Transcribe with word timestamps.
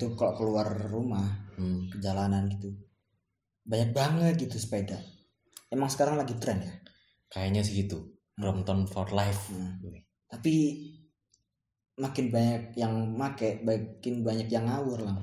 itu 0.00 0.16
kalau 0.16 0.32
keluar 0.32 0.64
rumah 0.88 1.28
Hmm. 1.60 1.92
ke 1.92 2.00
jalanan 2.00 2.48
gitu 2.48 2.72
banyak 3.68 3.92
banget 3.92 4.34
gitu 4.40 4.56
sepeda. 4.56 4.96
Emang 5.68 5.92
sekarang 5.92 6.16
lagi 6.16 6.34
tren 6.40 6.58
ya. 6.64 6.72
Kayaknya 7.28 7.60
sih 7.62 7.84
gitu. 7.84 8.16
Brompton 8.34 8.88
for 8.88 9.06
life. 9.12 9.52
Hmm. 9.52 9.76
Tapi 10.26 10.80
makin 12.00 12.32
banyak 12.32 12.62
yang 12.80 12.96
make, 13.14 13.60
makin 13.62 14.24
banyak 14.24 14.48
yang 14.48 14.64
ngawur 14.66 15.04
lah. 15.04 15.14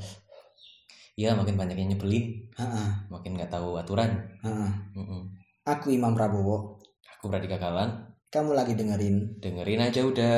Iya 1.18 1.34
makin 1.34 1.58
banyak 1.58 1.74
yang 1.74 1.90
nyebelin, 1.98 2.46
Ha-ha, 2.54 3.10
makin 3.10 3.34
nggak 3.34 3.50
tahu 3.50 3.74
aturan. 3.82 4.14
ha-ha. 4.46 4.70
Mm-mm. 4.94 5.34
Aku 5.66 5.90
Imam 5.90 6.14
Prabowo. 6.14 6.78
Aku 7.18 7.34
berarti 7.34 7.50
Galang, 7.50 8.14
Kamu 8.30 8.54
lagi 8.54 8.78
dengerin 8.78 9.42
dengerin 9.42 9.82
aja 9.82 10.06
udah. 10.06 10.38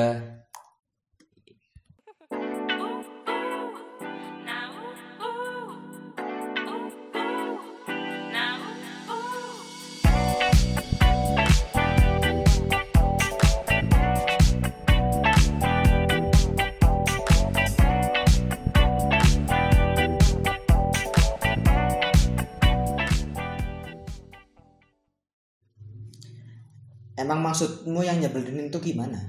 Maksudmu 27.59 27.99
yang 27.99 28.23
nyebelin 28.23 28.71
itu 28.71 28.79
gimana? 28.79 29.19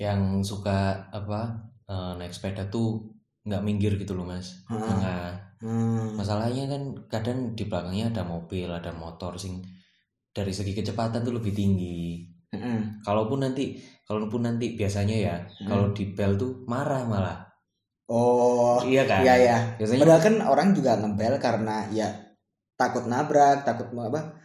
Yang 0.00 0.48
suka 0.48 0.96
apa 1.12 1.60
eh, 1.84 2.12
naik 2.16 2.32
sepeda 2.32 2.72
tuh 2.72 3.04
nggak 3.44 3.60
minggir 3.64 3.92
gitu 4.00 4.16
loh 4.16 4.24
mas. 4.24 4.64
Nah, 4.72 5.36
Hmm. 5.58 6.14
masalahnya 6.14 6.70
kan 6.70 6.82
kadang 7.10 7.52
di 7.58 7.66
belakangnya 7.66 8.14
ada 8.14 8.22
mobil, 8.22 8.70
ada 8.70 8.94
motor 8.94 9.34
sing 9.34 9.58
dari 10.30 10.54
segi 10.54 10.70
kecepatan 10.70 11.26
tuh 11.26 11.34
lebih 11.34 11.50
tinggi. 11.50 12.22
Mm-mm. 12.54 13.02
Kalaupun 13.02 13.42
nanti, 13.42 13.74
kalaupun 14.06 14.46
nanti 14.46 14.78
biasanya 14.78 15.16
ya, 15.18 15.36
Hmm. 15.42 15.66
kalau 15.66 15.86
di 15.90 16.14
bel 16.14 16.38
tuh 16.38 16.62
marah 16.70 17.02
malah. 17.04 17.38
Oh, 18.06 18.78
Iya 18.86 19.04
kan? 19.04 19.20
iya 19.26 19.34
ya. 19.36 19.56
Biasanya 19.82 20.00
Padahal 20.06 20.22
kan 20.22 20.34
orang 20.46 20.68
juga 20.72 20.96
ngebel 20.96 21.34
karena 21.42 21.76
ya 21.90 22.08
takut 22.78 23.04
nabrak, 23.10 23.66
takut 23.66 23.90
mau 23.90 24.06
apa? 24.08 24.38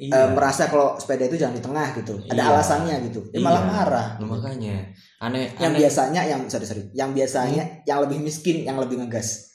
Iya. 0.00 0.12
eh, 0.16 0.28
merasa 0.32 0.66
kalau 0.66 0.96
sepeda 0.96 1.22
itu 1.22 1.36
jangan 1.36 1.52
di 1.52 1.60
tengah 1.60 1.88
gitu. 1.94 2.14
Ada 2.24 2.40
Iya. 2.40 2.50
alasannya 2.50 2.96
gitu. 3.06 3.20
Malah 3.36 3.60
Iya. 3.60 3.68
marah. 3.68 4.08
Nah, 4.16 4.26
makanya 4.26 4.76
aneh 5.20 5.52
Yang 5.54 5.68
aneh 5.68 5.78
biasanya 5.78 6.20
yang 6.24 6.40
sorry 6.46 6.64
sorry, 6.64 6.82
yang 6.92 7.12
biasanya 7.12 7.62
Hmm. 7.62 7.76
yang 7.84 7.98
lebih 8.00 8.18
miskin 8.18 8.64
yang 8.64 8.76
lebih 8.76 8.96
ngegas, 8.98 9.52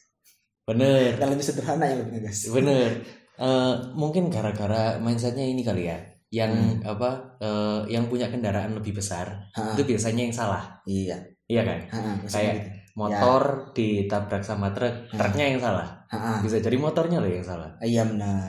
bener 0.64 1.18
yang 1.18 1.30
lebih 1.30 1.42
sederhana 1.44 1.86
yang 1.86 2.00
lebih 2.00 2.22
ngegas. 2.22 2.38
bener 2.50 2.90
Eh, 3.36 3.74
mungkin 3.94 4.32
gara-gara 4.32 4.96
mindsetnya 4.96 5.44
ini 5.44 5.60
kali 5.60 5.92
ya 5.92 6.00
yang 6.32 6.56
Hmm. 6.56 6.88
apa 6.88 7.36
eh, 7.38 7.92
yang 7.92 8.08
punya 8.08 8.32
kendaraan 8.32 8.72
lebih 8.72 8.96
besar 8.96 9.52
Ha, 9.52 9.76
itu 9.76 9.84
biasanya 9.84 10.24
yang 10.24 10.32
salah 10.32 10.64
iya. 10.88 11.20
iya 11.46 11.62
kan 11.62 11.80
Ha, 11.92 12.00
Kayak- 12.32 12.56
gitu. 12.56 12.70
Motor 12.96 13.42
ditabrak 13.72 14.40
sama 14.40 14.72
truk 14.72 15.12
Hmm. 15.12 15.20
truknya 15.20 15.46
yang 15.48 15.60
salah 15.60 15.88
ha. 16.08 16.40
bisa 16.40 16.58
jadi 16.58 16.76
motornya 16.76 17.20
loh 17.20 17.28
yang 17.28 17.44
salah 17.44 17.68
Iya 17.78 18.04
benar. 18.06 18.48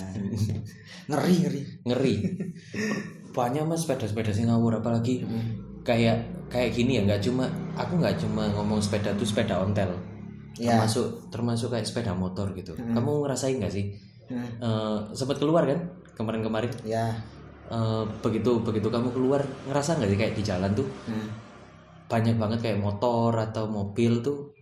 ngeri 1.09 1.35
ngeri. 1.37 1.61
ngeri 1.83 2.15
banyak 3.31 3.63
mas 3.63 3.83
sepeda-sepeda 3.83 4.31
sih 4.31 4.43
ngawur 4.43 4.77
apalagi 4.77 5.21
Hmm. 5.21 5.83
kayak 5.83 6.19
kayak 6.47 6.71
gini 6.73 6.97
ya 6.97 7.05
nggak 7.05 7.23
cuma 7.23 7.47
aku 7.75 7.97
nggak 7.97 8.17
cuma 8.17 8.47
ngomong 8.51 8.79
sepeda 8.79 9.13
tuh 9.13 9.23
sepeda 9.25 9.59
ontel 9.59 9.91
Iya. 10.57 10.73
termasuk 10.79 11.07
termasuk 11.29 11.69
kayak 11.69 11.85
sepeda 11.85 12.11
motor 12.13 12.51
gitu 12.53 12.73
Hmm. 12.73 12.91
kamu 12.93 13.11
ngerasain 13.23 13.57
nggak 13.57 13.71
sih 13.71 13.87
Hmm. 14.27 14.43
Eh, 14.59 14.99
sempat 15.13 15.37
keluar 15.37 15.63
kan 15.65 15.79
kemarin-kemarin 16.15 16.71
Ya. 16.83 17.15
Eh, 17.67 18.03
begitu 18.21 18.59
begitu 18.61 18.87
kamu 18.87 19.11
keluar 19.11 19.39
ngerasa 19.65 19.95
nggak 19.95 20.07
sih 20.09 20.19
kayak 20.19 20.35
di 20.35 20.43
jalan 20.43 20.71
tuh 20.73 20.87
Hmm. 21.05 21.27
Banyak 22.07 22.37
banget 22.37 22.59
kayak 22.61 22.79
motor 22.79 23.35
atau 23.35 23.67
mobil 23.67 24.21
tuh 24.21 24.55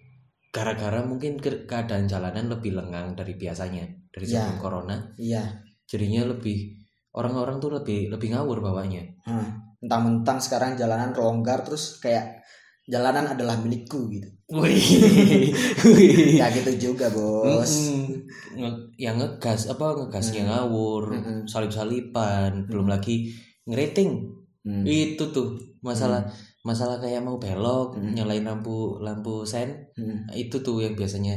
gara-gara 0.49 1.03
mungkin 1.03 1.37
ke- 1.37 1.65
keadaan 1.65 2.05
jalanan 2.05 2.47
lebih 2.49 2.73
lengang 2.73 3.13
dari 3.13 3.35
biasanya 3.35 3.85
dari 4.09 4.25
Ya. 4.25 4.43
sebelum 4.43 4.59
corona 4.59 4.97
Iya. 5.17 5.43
jadinya 5.85 6.25
lebih 6.27 6.79
orang-orang 7.13 7.59
tuh 7.59 7.71
lebih 7.73 8.09
lebih 8.09 8.29
ngawur 8.31 8.59
bawanya 8.61 9.03
Hmm. 9.23 9.61
Mentang-mentang 9.79 10.41
sekarang 10.41 10.73
jalanan 10.75 11.13
longgar 11.13 11.61
terus 11.61 11.99
kayak 11.99 12.41
jalanan 12.85 13.29
adalah 13.29 13.57
milikku 13.57 14.09
gitu. 14.09 14.29
Wih. 14.49 14.81
Ya 16.41 16.49
gitu 16.51 16.73
juga 16.83 17.09
bos. 17.09 17.69
Mm-mm. 17.69 18.25
Nge- 18.55 18.81
yang 18.97 19.17
ngegas 19.17 19.69
apa 19.69 19.93
ngegasnya 19.95 20.41
Hmm. 20.41 20.49
ngawur 20.49 21.03
Mm-mm. 21.13 21.39
salip-salipan 21.45 22.65
belum 22.65 22.89
lagi 22.89 23.29
ngerating 23.65 24.25
Hmm. 24.63 24.81
itu 24.83 25.21
tuh 25.29 25.53
masalah 25.81 26.25
masalah 26.65 26.97
kayak 26.97 27.21
mau 27.21 27.37
belok 27.37 27.95
Hmm. 27.95 28.17
nyalain 28.17 28.43
lampu 28.43 28.97
lampu 28.99 29.45
sen 29.45 29.93
Hmm. 29.95 30.25
Itu 30.33 30.65
tuh 30.65 30.81
yang 30.81 30.97
biasanya 30.97 31.37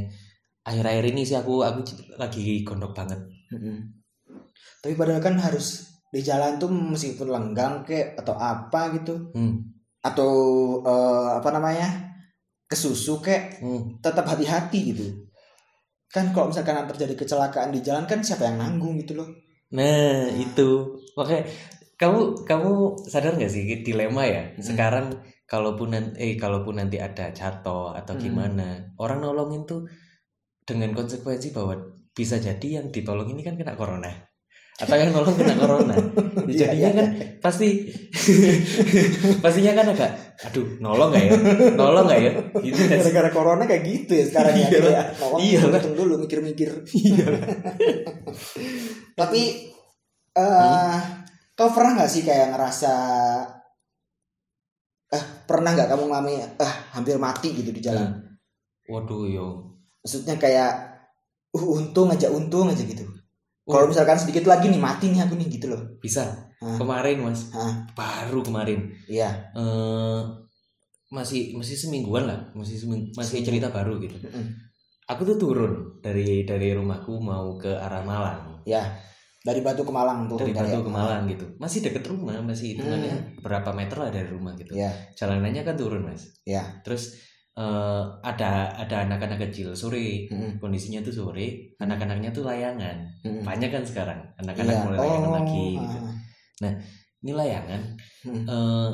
akhir-akhir 0.63 1.11
ini 1.11 1.21
sih 1.23 1.35
aku 1.35 1.61
aku 1.61 1.83
lagi 2.15 2.63
gondok 2.63 2.95
banget 2.95 3.19
Hmm. 3.51 3.91
Tapi 4.79 4.93
padahal 4.95 5.19
kan 5.19 5.35
harus 5.35 5.83
di 6.07 6.23
jalan 6.23 6.55
tuh 6.55 6.71
meskipun 6.71 7.27
lenggang 7.27 7.83
kek 7.83 8.15
atau 8.15 8.33
apa 8.33 8.95
gitu 8.95 9.31
hmm. 9.31 9.55
atau 10.01 10.31
eh, 10.81 11.29
apa 11.37 11.49
namanya 11.51 11.87
kesusu 12.65 13.19
kek 13.19 13.59
Hmm. 13.59 13.99
tetap 13.99 14.23
hati-hati 14.23 14.79
gitu. 14.91 15.05
Kan 16.07 16.31
kalau 16.31 16.47
misalkan 16.47 16.87
terjadi 16.87 17.19
kecelakaan 17.19 17.75
di 17.75 17.83
jalan 17.83 18.07
kan 18.07 18.23
siapa 18.23 18.47
yang 18.47 18.57
nanggung 18.57 18.95
gitu 18.97 19.15
loh. 19.15 19.27
nah 19.67 20.31
itu 20.31 20.95
makanya 21.19 21.43
kamu 21.97 22.45
kamu 22.45 22.71
sadar 23.09 23.33
nggak 23.33 23.49
sih 23.49 23.63
dilema 23.81 24.23
ya 24.23 24.43
Hmm. 24.53 24.61
sekarang 24.61 25.05
kalaupun 25.49 25.91
nanti 25.91 26.13
eh 26.21 26.33
kalaupun 26.37 26.77
nanti 26.77 27.01
ada 27.01 27.33
jatuh 27.33 27.97
atau 27.97 28.13
Hmm. 28.15 28.21
gimana 28.21 28.67
orang 28.97 29.19
nolongin 29.19 29.65
tuh 29.65 29.89
dengan 30.61 30.93
konsekuensi 30.93 31.49
bahwa 31.51 31.73
bisa 32.11 32.37
jadi 32.37 32.81
yang 32.81 32.89
ditolong 32.89 33.29
ini 33.29 33.41
kan 33.41 33.55
kena 33.55 33.73
corona 33.73 34.09
atau 34.77 34.93
yang 34.93 35.09
nolong 35.09 35.33
kena 35.33 35.55
corona 35.57 35.95
Iya, 36.47 36.69
jadinya 36.69 36.77
iya, 36.77 36.89
kan 36.93 37.07
pasti 37.41 37.69
pastinya 39.43 39.73
kan 39.73 39.85
agak 39.89 40.11
aduh 40.45 40.67
nolong 40.77 41.09
nggak 41.09 41.23
ya 41.25 41.31
nolong 41.73 42.05
nggak 42.05 42.19
ya 42.21 42.31
gitu? 42.61 42.77
Gara-gara 42.85 43.29
corona 43.33 43.63
kayak 43.65 43.83
gitu 43.83 44.11
ya 44.13 44.25
sekarang 44.29 44.53
ya. 44.53 44.67
Iya. 44.69 44.79
Kayak, 44.85 45.05
nolong, 45.17 45.39
Iya. 45.41 45.59
hitung 45.65 45.95
dulu 45.97 46.13
mikir-mikir. 46.21 46.69
Iya. 46.93 47.25
Tapi 49.19 49.41
eh 50.37 50.99
kau 51.57 51.69
pernah 51.69 51.91
nggak 51.95 52.07
sih 52.07 52.21
kayak 52.21 52.53
ngerasa 52.53 52.93
eh 55.09 55.23
pernah 55.43 55.71
nggak 55.71 55.87
kamu 55.87 56.03
ngalamin 56.05 56.43
eh 56.53 56.73
hampir 56.91 57.15
mati 57.17 57.49
gitu 57.51 57.71
di 57.71 57.79
jalan? 57.79 58.11
waduh 58.85 59.23
yo 59.25 59.47
Maksudnya 59.99 60.35
kayak 60.35 60.71
uh 61.51 61.65
untung 61.67 62.07
aja 62.07 62.27
untung 62.29 62.67
aja 62.67 62.79
gitu. 62.79 63.03
Oh. 63.65 63.73
Kalau 63.73 63.85
misalkan 63.85 64.15
sedikit 64.15 64.45
lagi 64.45 64.67
nih 64.67 64.79
mati 64.79 65.09
nih 65.09 65.19
aku 65.19 65.35
nih 65.35 65.47
gitu 65.49 65.67
loh. 65.67 65.81
bisa 65.97 66.23
Hah? 66.57 66.75
kemarin 66.75 67.19
mas 67.21 67.51
Hah? 67.51 67.83
baru 67.91 68.39
kemarin 68.41 68.87
Iya. 69.05 69.27
eh 69.53 70.21
masih 71.09 71.53
masih 71.53 71.75
semingguan 71.75 72.25
lah 72.25 72.39
masih 72.51 72.75
seming- 72.75 73.11
masih 73.11 73.39
Seminggu. 73.39 73.47
cerita 73.47 73.67
baru 73.69 73.95
gitu 73.97 74.17
Mm-mm. 74.19 74.43
aku 75.05 75.21
tuh 75.23 75.37
turun 75.37 75.73
dari 75.99 76.43
dari 76.43 76.73
rumahku 76.73 77.15
mau 77.17 77.55
ke 77.55 77.69
arah 77.71 78.01
Malang 78.01 78.59
Ya. 78.63 78.83
Dari 79.47 79.61
Batu 79.61 79.81
ke 79.81 79.89
Malang 79.89 80.27
tuh. 80.27 80.35
dari 80.37 80.51
Batu 80.51 80.83
ke 80.83 80.91
Malang 80.91 81.23
gitu 81.25 81.45
masih 81.55 81.79
deket 81.79 82.03
rumah 82.03 82.35
masih 82.41 82.75
hitungannya 82.75 83.15
Hmm. 83.15 83.39
berapa 83.39 83.69
meter 83.71 83.95
lah 83.97 84.11
dari 84.11 84.27
rumah 84.27 84.51
gitu 84.53 84.75
Ya. 84.75 84.91
jalanannya 85.15 85.63
kan 85.63 85.73
turun 85.73 86.03
mas 86.03 86.27
Ya. 86.43 86.83
terus 86.83 87.15
eh, 87.55 88.03
ada 88.21 88.51
ada 88.75 88.95
anak-anak 89.01 89.47
kecil 89.47 89.71
sore 89.73 90.27
Mm-mm. 90.27 90.59
kondisinya 90.59 90.99
tuh 90.99 91.09
sore 91.11 91.73
anak-anaknya 91.77 92.29
tuh 92.29 92.43
layangan 92.43 93.07
Mm-mm. 93.23 93.41
banyak 93.41 93.71
kan 93.71 93.81
sekarang 93.81 94.19
anak-anak 94.37 94.69
Iya. 94.69 94.83
mulai 94.83 94.99
layangan 94.99 95.25
Oh, 95.25 95.35
lagi 95.39 95.67
gitu 95.73 95.97
ah. 96.61 96.75
ini 97.17 97.31
layangan 97.33 97.81
Hmm. 98.21 98.43
eh, 98.45 98.91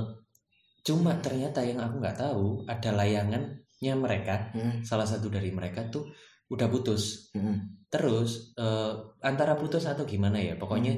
cuma 0.81 1.11
ternyata 1.17 1.59
yang 1.59 1.79
aku 1.79 1.95
nggak 1.97 2.15
tahu 2.15 2.63
ada 2.65 2.89
layangannya 2.93 3.93
mereka 3.97 4.51
Hmm. 4.51 4.79
salah 4.81 5.03
satu 5.03 5.27
dari 5.27 5.49
mereka 5.49 5.89
tuh 5.89 6.07
udah 6.47 6.67
putus 6.67 7.33
Mm-mm. 7.33 7.82
Terus 7.93 8.57
eh, 8.57 8.91
antara 9.21 9.53
putus 9.53 9.85
atau 9.85 10.01
gimana 10.03 10.41
ya 10.41 10.57
pokoknya 10.57 10.97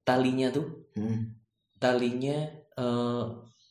talinya 0.00 0.46
tuh 0.48 0.66
Mm-mm. 0.94 1.18
talinya 1.76 2.38
eh, 2.78 3.24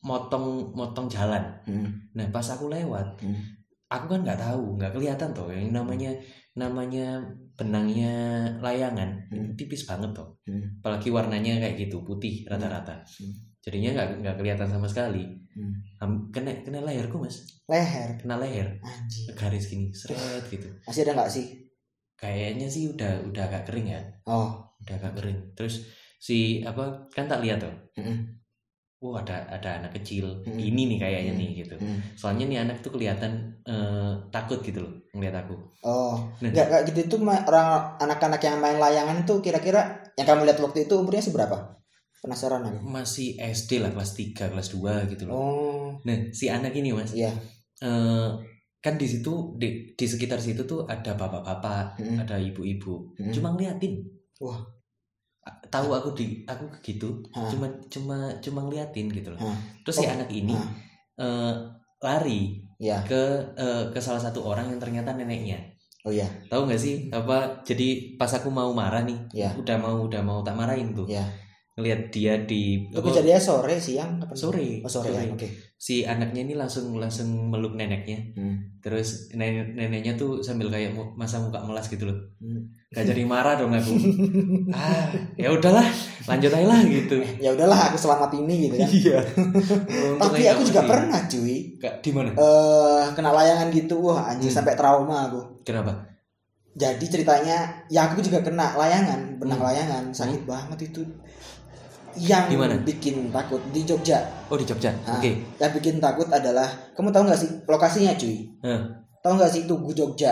motong 0.03 0.75
motong 0.75 1.07
jalan 1.07 1.41
Mm-mm. 1.65 2.11
nah 2.13 2.27
pas 2.29 2.43
aku 2.45 2.67
lewat 2.67 3.23
Mm. 3.23 3.39
aku 3.87 4.05
kan 4.11 4.21
nggak 4.21 4.41
tahu 4.41 4.75
nggak 4.75 4.91
kelihatan 4.91 5.29
tuh 5.31 5.47
yang 5.49 5.71
namanya 5.71 6.11
namanya 6.55 7.19
benangnya 7.55 8.11
layangan 8.59 9.15
Hmm. 9.31 9.55
tipis 9.55 9.87
banget 9.87 10.11
tuh 10.11 10.35
Hmm. 10.43 10.79
apalagi 10.79 11.11
warnanya 11.11 11.59
kayak 11.59 11.75
gitu 11.79 12.03
putih 12.03 12.43
rata-rata 12.45 12.99
Hmm. 13.07 13.31
jadinya 13.59 13.95
nggak 13.95 14.09
nggak 14.19 14.35
kelihatan 14.35 14.67
sama 14.67 14.87
sekali 14.87 15.23
Hmm. 15.55 15.71
Kena 16.31 16.51
kena 16.61 16.83
leherku 16.83 17.15
mas 17.15 17.47
leher 17.71 18.19
kena 18.19 18.35
leher 18.37 18.67
anjing 18.83 19.31
garis 19.33 19.65
gini 19.65 19.87
seret 19.91 20.43
gitu 20.51 20.67
masih 20.83 21.01
ada 21.07 21.13
nggak 21.15 21.31
sih 21.31 21.64
kayaknya 22.15 22.67
sih 22.71 22.91
udah 22.91 23.27
udah 23.27 23.43
agak 23.47 23.67
kering 23.67 23.87
ya. 23.91 24.01
Oh. 24.25 24.55
Udah 24.83 24.95
agak 24.97 25.13
kering. 25.19 25.39
Terus 25.53 25.83
si 26.17 26.63
apa 26.63 27.07
kan 27.11 27.27
tak 27.27 27.43
lihat 27.43 27.61
tuh. 27.63 27.75
Mm-mm. 27.99 28.41
wah 29.05 29.21
ada 29.21 29.45
ada 29.51 29.83
anak 29.83 30.01
kecil. 30.01 30.41
Hmm. 30.47 30.57
ini 30.57 30.89
nih 30.89 30.97
kayaknya 30.97 31.33
Hmm. 31.35 31.41
nih 31.43 31.49
gitu. 31.61 31.75
Mm. 31.77 31.99
soalnya 32.17 32.45
nih 32.49 32.59
anak 32.65 32.81
tuh 32.81 32.89
kelihatan 32.89 33.53
eh, 33.67 34.11
takut 34.33 34.65
gitu 34.65 34.81
loh 34.81 34.93
ngeliat 35.13 35.45
aku. 35.45 35.53
Oh. 35.85 36.15
Nah. 36.41 36.49
nggak 36.49 36.67
kayak 36.73 36.83
gitu. 36.89 36.99
Itu 37.13 37.15
orang 37.21 37.99
anak-anak 38.01 38.41
yang 38.41 38.57
main 38.57 38.81
layangan 38.81 39.21
itu 39.21 39.37
kira-kira 39.45 40.01
yang 40.17 40.25
kamu 40.25 40.47
lihat 40.49 40.57
waktu 40.63 40.89
itu 40.89 40.93
umurnya 40.97 41.21
seberapa? 41.21 41.77
Penasaran 42.23 42.65
aku. 42.65 42.81
Masih 42.81 43.37
SD 43.37 43.83
lah 43.85 43.93
kelas 43.93 44.17
3 44.17 44.49
kelas 44.49 44.73
2 44.73 45.11
gitu 45.13 45.29
loh. 45.29 45.33
Oh. 45.37 45.87
Nah 46.01 46.33
si 46.33 46.49
anak 46.49 46.73
ini 46.73 46.89
mas. 46.89 47.13
Iya. 47.13 47.29
Eh, 47.85 48.29
kan 48.85 48.93
di 48.95 49.07
situ 49.09 49.57
di, 49.57 49.67
di 49.91 50.05
sekitar 50.05 50.37
situ 50.37 50.61
tuh 50.63 50.85
ada 50.85 51.17
bapak-bapak 51.17 51.97
Mm. 51.97 52.21
ada 52.21 52.37
ibu-ibu 52.37 53.09
Mm. 53.17 53.33
cuma 53.33 53.49
ngeliatin 53.51 53.97
Wah. 54.37 54.61
Tahu 55.45 55.89
aku 55.91 56.09
di 56.13 56.25
aku 56.43 56.65
gitu 56.81 57.21
Hah. 57.31 57.45
cuma 57.47 57.65
cuma 57.85 58.17
cuma 58.39 58.59
ngeliatin 58.61 59.09
gitu 59.09 59.29
loh 59.29 59.37
Hah. 59.39 59.57
terus 59.81 59.97
si 59.97 60.05
Oh, 60.05 60.11
anak 60.11 60.29
ini 60.29 60.53
eh, 61.17 61.53
lari 61.99 62.61
ya 62.77 63.01
ke 63.01 63.21
eh, 63.53 63.83
ke 63.89 63.97
salah 63.97 64.19
satu 64.19 64.41
orang 64.41 64.69
yang 64.69 64.77
ternyata 64.77 65.13
neneknya 65.13 65.57
oh 66.01 66.09
iya 66.09 66.25
tahu 66.49 66.65
nggak 66.65 66.77
sih 66.77 67.09
apa 67.09 67.61
jadi 67.61 67.87
pas 68.13 68.29
aku 68.29 68.49
mau 68.49 68.69
marah 68.71 69.01
nih 69.01 69.17
Ya. 69.33 69.49
udah 69.53 69.77
mau 69.77 70.05
udah 70.05 70.21
mau 70.21 70.41
tak 70.41 70.53
marahin 70.53 70.93
tuh 70.93 71.05
ya 71.05 71.25
ngelihat 71.75 72.07
dia 72.07 72.39
di 72.39 72.87
itu 72.87 72.95
apa, 72.95 73.11
kejadiannya 73.11 73.43
sore 73.43 73.75
siang 73.75 74.15
kapan 74.15 74.31
Sore, 74.33 74.67
oh 74.79 74.87
sore, 74.87 75.11
ya 75.11 75.19
sore. 75.19 75.35
oke. 75.35 75.47
Si 75.75 75.95
anaknya 76.01 76.41
ini 76.41 76.55
langsung 76.55 76.95
langsung 76.95 77.51
meluk 77.51 77.75
neneknya. 77.75 78.31
Hmm. 78.31 78.79
terus 78.79 79.33
nenek 79.33 79.73
neneknya 79.73 80.13
tuh 80.13 80.39
sambil 80.39 80.69
kayak 80.69 80.93
masa 81.13 81.41
muka 81.41 81.59
melas 81.61 81.91
gitu 81.91 82.07
loh. 82.07 82.15
Hmm. 82.39 82.69
gak 82.89 83.03
jadi 83.05 83.27
marah 83.27 83.59
dong 83.59 83.75
aku. 83.75 83.91
Ah 84.71 85.11
ya 85.35 85.51
udahlah 85.51 85.83
lanjut 86.25 86.47
aja 86.49 86.63
lah 86.63 86.79
gitu. 86.79 87.19
Ya 87.43 87.51
udahlah 87.51 87.91
aku 87.91 87.97
selamat 87.99 88.31
ini 88.39 88.71
gitu 88.71 88.75
kan. 88.79 88.87
Iya. 88.87 89.19
Tapi 90.23 90.43
aku 90.47 90.61
juga 90.63 90.81
pernah 90.85 91.19
cuy. 91.27 91.75
Di 91.75 92.11
mana? 92.15 92.31
Eh 92.31 93.03
kena 93.11 93.35
layangan 93.35 93.67
gitu. 93.69 93.99
Wah 93.99 94.31
anjing 94.31 94.47
Hmm. 94.47 94.57
sampai 94.63 94.79
trauma 94.79 95.27
aku. 95.27 95.59
Kenapa? 95.67 96.07
Jadi 96.75 97.07
ceritanya 97.07 97.87
ya 97.87 98.07
aku 98.07 98.19
juga 98.19 98.39
kena 98.39 98.75
layangan 98.75 99.39
benang 99.39 99.59
Hmm. 99.59 99.67
layangan. 99.71 100.03
Sakit 100.11 100.43
banget 100.43 100.87
itu 100.87 101.03
yang 102.19 102.47
Di 102.47 102.57
mana? 102.57 102.75
bikin 102.81 103.29
takut 103.29 103.59
di 103.75 103.83
Jogja. 103.83 104.23
Oh 104.47 104.55
di 104.55 104.63
Jogja? 104.63 104.91
Ah. 105.03 105.19
oke. 105.19 105.31
yang 105.59 105.71
bikin 105.75 105.99
takut 105.99 106.27
adalah 106.31 106.67
kamu 106.95 107.11
tahu 107.11 107.23
nggak 107.27 107.39
sih 107.39 107.49
lokasinya 107.67 108.15
cuy? 108.15 108.47
Hah. 108.63 108.81
tahu 109.19 109.33
nggak 109.35 109.51
sih 109.51 109.61
Tugu 109.67 109.91
Jogja? 109.91 110.31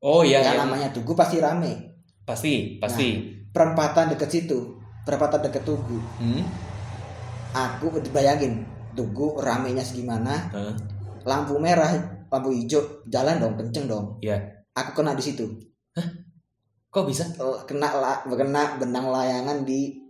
Oh 0.00 0.22
iya 0.22 0.40
yang 0.40 0.56
yang 0.56 0.68
namanya 0.68 0.88
Tugu 0.94 1.12
pasti 1.12 1.42
rame. 1.42 1.96
Pasti 2.24 2.78
pasti. 2.80 3.36
perempatan 3.52 4.12
deket 4.14 4.28
situ. 4.30 4.78
Perempatan 5.04 5.44
deket 5.46 5.62
Tugu. 5.64 5.98
Hmm? 6.20 6.42
aku 7.56 7.88
bayangin 8.12 8.64
Tugu 8.92 9.40
ramenya 9.40 9.84
segimana? 9.84 10.52
Hah. 10.52 10.74
lampu 11.26 11.58
merah 11.58 11.90
lampu 12.30 12.54
hijau 12.54 13.02
jalan 13.10 13.42
dong 13.42 13.58
kenceng 13.58 13.90
dong. 13.90 14.16
Iya. 14.22 14.38
aku 14.76 15.02
kena 15.02 15.16
di 15.16 15.24
situ. 15.24 15.46
Kok 16.92 17.04
bisa? 17.04 17.28
Kena 17.68 17.92
la, 17.98 18.24
kena 18.24 18.80
benang 18.80 19.12
layangan 19.12 19.68
di 19.68 20.05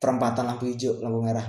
perempatan 0.00 0.48
lampu 0.48 0.64
hijau 0.66 0.96
lampu 0.98 1.20
merah. 1.20 1.44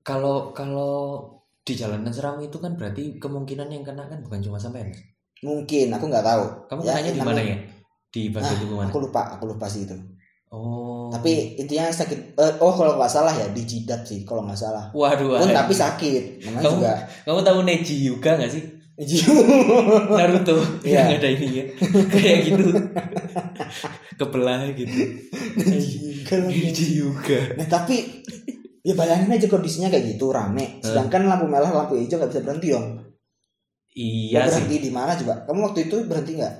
Kalau 0.00 0.50
kalau 0.50 1.22
di 1.60 1.74
jalanan 1.74 2.08
seram 2.08 2.38
itu 2.38 2.56
kan 2.56 2.74
berarti 2.74 3.18
kemungkinan 3.18 3.66
yang 3.68 3.82
kena 3.82 4.06
kan 4.06 4.22
bukan 4.22 4.38
cuma 4.40 4.54
sampai 4.56 4.86
mungkin 5.42 5.90
aku 5.90 6.04
nggak 6.06 6.24
tahu. 6.24 6.44
Kamu 6.66 6.80
Ya, 6.80 6.94
kenanya 6.94 7.12
di 7.12 7.20
mana 7.20 7.40
ya? 7.40 7.56
Di 8.08 8.22
bagian 8.30 8.48
Ah, 8.48 8.58
tubuh 8.58 8.76
mana? 8.78 8.88
aku 8.88 8.98
lupa 9.00 9.22
aku 9.28 9.44
lupa 9.46 9.66
sih 9.66 9.84
itu. 9.84 9.92
Oh. 10.46 11.10
Tapi 11.10 11.58
intinya 11.58 11.90
sakit 11.90 12.32
eh, 12.32 12.52
oh 12.62 12.70
kalau 12.70 12.94
nggak 12.96 13.10
salah 13.10 13.34
ya 13.34 13.50
di 13.50 13.66
jidat 13.66 14.06
sih 14.06 14.22
kalau 14.22 14.46
nggak 14.46 14.56
salah. 14.56 14.88
Waduh 14.94 15.36
pun 15.36 15.50
tapi 15.50 15.74
sakit 15.74 16.22
Kamu- 16.40 16.80
juga. 16.80 16.94
kamu 17.26 17.40
tahu 17.42 17.58
Neji 17.62 17.94
Hyuga 18.00 18.38
gak 18.38 18.48
sih 18.48 18.62
Naruto. 18.96 20.56
Iya. 20.80 21.04
yang 21.04 21.08
ada 21.20 21.28
ini 21.28 21.48
ya 21.52 21.64
kayak 22.08 22.38
gitu. 22.48 22.66
Kebelah 24.16 24.72
gitu. 24.72 25.00
Neji 26.26 26.84
Hyuga 26.96 27.60
nah 27.60 27.66
tapi 27.68 28.24
ya 28.80 28.96
bayangin 28.96 29.36
aja 29.36 29.46
kondisinya 29.52 29.92
kayak 29.92 30.16
gitu 30.16 30.32
rame. 30.32 30.80
Sedangkan 30.80 31.28
lampu 31.28 31.44
merah 31.44 31.68
lampu 31.68 32.00
hijau 32.00 32.16
nggak 32.16 32.32
bisa 32.32 32.42
berhenti 32.42 32.72
dong 32.72 33.06
iya 33.96 34.44
Mau 34.44 34.52
berhenti 34.52 34.76
di 34.78 34.90
mana 34.92 35.16
coba? 35.16 35.34
Kamu 35.48 35.60
waktu 35.72 35.80
itu 35.88 35.96
berhenti 36.04 36.32
nggak? 36.36 36.54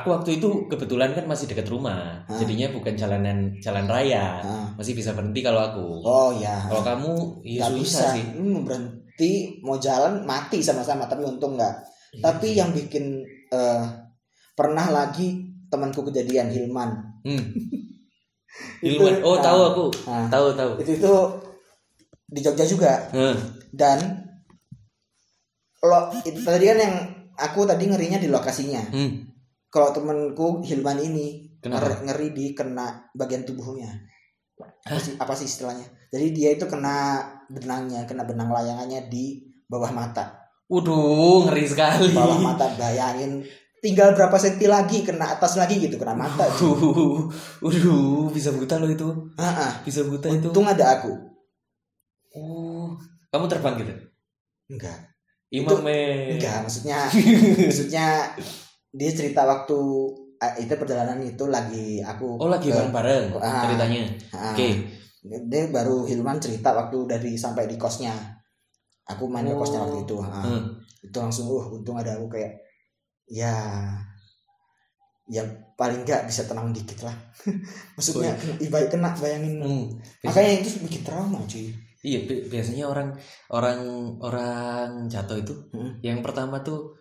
Aku 0.00 0.10
waktu 0.10 0.42
itu 0.42 0.66
kebetulan 0.66 1.14
kan 1.14 1.28
masih 1.28 1.46
dekat 1.46 1.70
rumah. 1.70 2.24
Ah. 2.26 2.34
jadinya 2.40 2.72
bukan 2.72 2.96
jalanan 2.98 3.54
jalan 3.62 3.86
raya. 3.86 4.42
Ah. 4.42 4.66
masih 4.74 4.96
bisa 4.96 5.14
berhenti 5.14 5.44
kalau 5.44 5.60
aku. 5.60 5.86
Oh 6.02 6.30
ya 6.34 6.66
kalau 6.66 6.82
kamu 6.82 7.12
ya 7.46 7.68
susah 7.68 7.78
bisa. 7.78 8.04
sih. 8.16 8.24
Hmm, 8.34 8.64
mau 8.64 9.03
berhenti 9.14 9.62
mau 9.62 9.78
jalan 9.78 10.26
mati 10.26 10.58
sama-sama 10.58 11.06
tapi 11.06 11.22
untung 11.22 11.54
nggak. 11.54 11.74
Tapi 12.18 12.58
yang 12.58 12.70
bikin 12.74 13.22
eh, 13.50 13.82
pernah 14.54 14.86
lagi 14.90 15.50
temanku 15.70 16.02
kejadian 16.06 16.50
Hilman. 16.50 16.90
Hmm. 17.22 17.44
Itu, 18.82 19.02
Ilman 19.02 19.22
oh 19.26 19.34
nah, 19.38 19.42
tahu. 19.42 19.60
aku. 19.70 19.86
Nah, 20.06 20.26
tahu 20.30 20.46
tahu. 20.54 20.70
itu 20.78 20.92
itu 20.94 21.14
di 22.30 22.40
Jogja 22.42 22.62
juga. 22.66 22.92
Heh. 23.10 23.34
dan 23.74 23.98
lo 25.82 26.14
itu 26.22 26.38
tadi 26.38 26.70
kan 26.70 26.78
yang 26.78 26.94
aku 27.34 27.66
tadi 27.66 27.90
ngerinya 27.90 28.18
di 28.22 28.30
lokasinya. 28.30 28.82
Hmm. 28.94 29.30
kalau 29.74 29.90
temanku 29.90 30.62
Hilman 30.62 31.02
ini 31.02 31.50
Kenapa? 31.58 31.82
ngeri, 31.82 31.94
ngeri 32.06 32.28
di 32.30 32.46
kena 32.54 33.10
bagian 33.10 33.42
tubuhnya. 33.42 33.90
Apa 34.86 35.02
sih, 35.02 35.18
apa 35.18 35.34
sih 35.34 35.50
istilahnya? 35.50 35.82
Jadi 36.14 36.30
dia 36.30 36.54
itu 36.54 36.70
kena 36.70 37.26
benangnya 37.48 38.04
kena 38.04 38.22
benang 38.22 38.48
layangannya 38.48 39.06
di 39.06 39.40
bawah 39.64 39.90
mata 39.90 40.40
Waduh, 40.64 41.44
ngeri 41.44 41.64
sekali. 41.64 42.10
bawah 42.10 42.40
mata 42.40 42.64
bayangin 42.74 43.44
tinggal 43.78 44.12
berapa 44.12 44.32
senti 44.34 44.64
lagi 44.64 45.00
kena 45.00 45.28
atas 45.30 45.54
lagi 45.54 45.76
gitu 45.78 45.96
kena 45.96 46.12
mata 46.14 46.48
Waduh, 46.48 47.28
waduh, 47.62 48.28
bisa 48.28 48.48
buta 48.50 48.76
loh 48.76 48.88
itu. 48.88 49.08
Ah, 49.36 49.44
ah. 49.62 49.72
Bisa 49.80 50.00
buta 50.02 50.26
itu. 50.26 50.48
untung 50.48 50.64
ada 50.64 50.96
aku 50.96 51.12
Oh, 52.32 52.96
kamu 53.28 53.46
terbang 53.46 53.74
gitu? 53.78 53.94
enggak 54.66 54.98
Imam 55.48 55.78
me. 55.80 56.34
enggak 56.34 56.64
maksudnya 56.64 57.06
maksudnya 57.68 58.26
dia 58.90 59.10
cerita 59.12 59.44
waktu 59.44 59.78
ah, 60.36 60.56
itu 60.56 60.72
perjalanan 60.72 61.20
itu 61.20 61.44
lagi 61.46 62.00
aku 62.00 62.40
Oh, 62.40 62.48
lagi 62.48 62.72
bareng-bareng 62.72 63.36
Ah. 63.36 63.62
ceritanya. 63.62 64.02
Ah, 64.32 64.50
Oke. 64.50 64.68
Dia 65.24 65.64
baru 65.66 66.04
Hilman 66.04 66.36
cerita 66.36 66.70
waktu 66.70 66.98
dari 67.06 67.32
sampai 67.34 67.64
di 67.64 67.74
kosnya 67.74 68.12
aku 69.04 69.24
main 69.24 69.44
ke 69.44 69.54
kosnya 69.54 69.80
Oh. 69.80 69.84
waktu 69.86 69.98
itu. 70.02 70.16
Hmm. 70.20 70.62
itu 71.00 71.12
langsung 71.14 71.46
uh 71.46 71.64
untung 71.70 71.96
ada 71.96 72.12
aku 72.14 72.28
kayak 72.30 72.56
ya 73.26 73.52
ya 75.26 75.40
paling 75.74 76.00
nggak 76.00 76.24
bisa 76.24 76.44
tenang 76.44 76.68
dikit 76.70 77.00
lah 77.02 77.16
maksudnya 77.96 78.32
ibarat 78.58 78.88
kena 78.88 79.12
bayangin 79.14 79.56
Hmm. 79.58 79.84
makanya 80.22 80.60
itu 80.60 80.80
bikin 80.80 81.02
trauma 81.02 81.40
cuy 81.44 81.72
Iya, 82.04 82.28
bi- 82.28 82.44
biasanya 82.46 82.84
orang 82.84 83.16
orang 83.48 83.80
orang 84.20 85.08
jatuh 85.08 85.40
itu 85.40 85.56
Hmm. 85.72 85.96
yang 86.00 86.20
pertama 86.20 86.60
tuh 86.60 86.92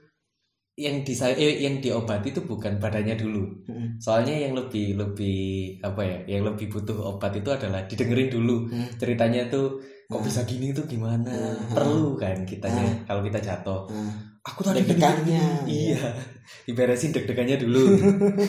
yang 0.73 1.05
di 1.05 1.13
eh, 1.13 1.61
yang 1.61 1.77
diobati 1.77 2.33
itu 2.33 2.41
bukan 2.43 2.81
badannya 2.81 3.13
dulu. 3.13 3.45
Hmm. 3.69 3.93
Soalnya 3.97 4.33
yang 4.33 4.57
lebih 4.57 4.97
lebih 4.97 5.39
apa 5.79 6.01
ya, 6.01 6.17
yang 6.27 6.49
lebih 6.49 6.65
butuh 6.67 6.97
obat 7.13 7.29
itu 7.33 7.49
adalah 7.49 7.85
didengerin 7.85 8.29
dulu 8.29 8.65
Hmm. 8.67 8.89
ceritanya 8.97 9.45
tuh 9.47 9.77
kok 10.09 10.17
Hmm. 10.17 10.27
bisa 10.27 10.41
gini 10.43 10.73
tuh 10.73 10.85
gimana 10.85 11.29
Hmm. 11.29 11.73
perlu 11.73 12.17
kan 12.17 12.41
kitanya 12.43 13.05
kalau 13.05 13.21
kita 13.21 13.37
jatuh 13.39 13.85
Nah, 13.87 14.13
aku 14.43 14.59
tadi 14.61 14.83
Deg-degannya, 14.83 15.63
gini. 15.63 15.93
iya 15.93 16.03
diberesin 16.67 17.15
deg-degannya 17.15 17.55
dulu 17.55 17.95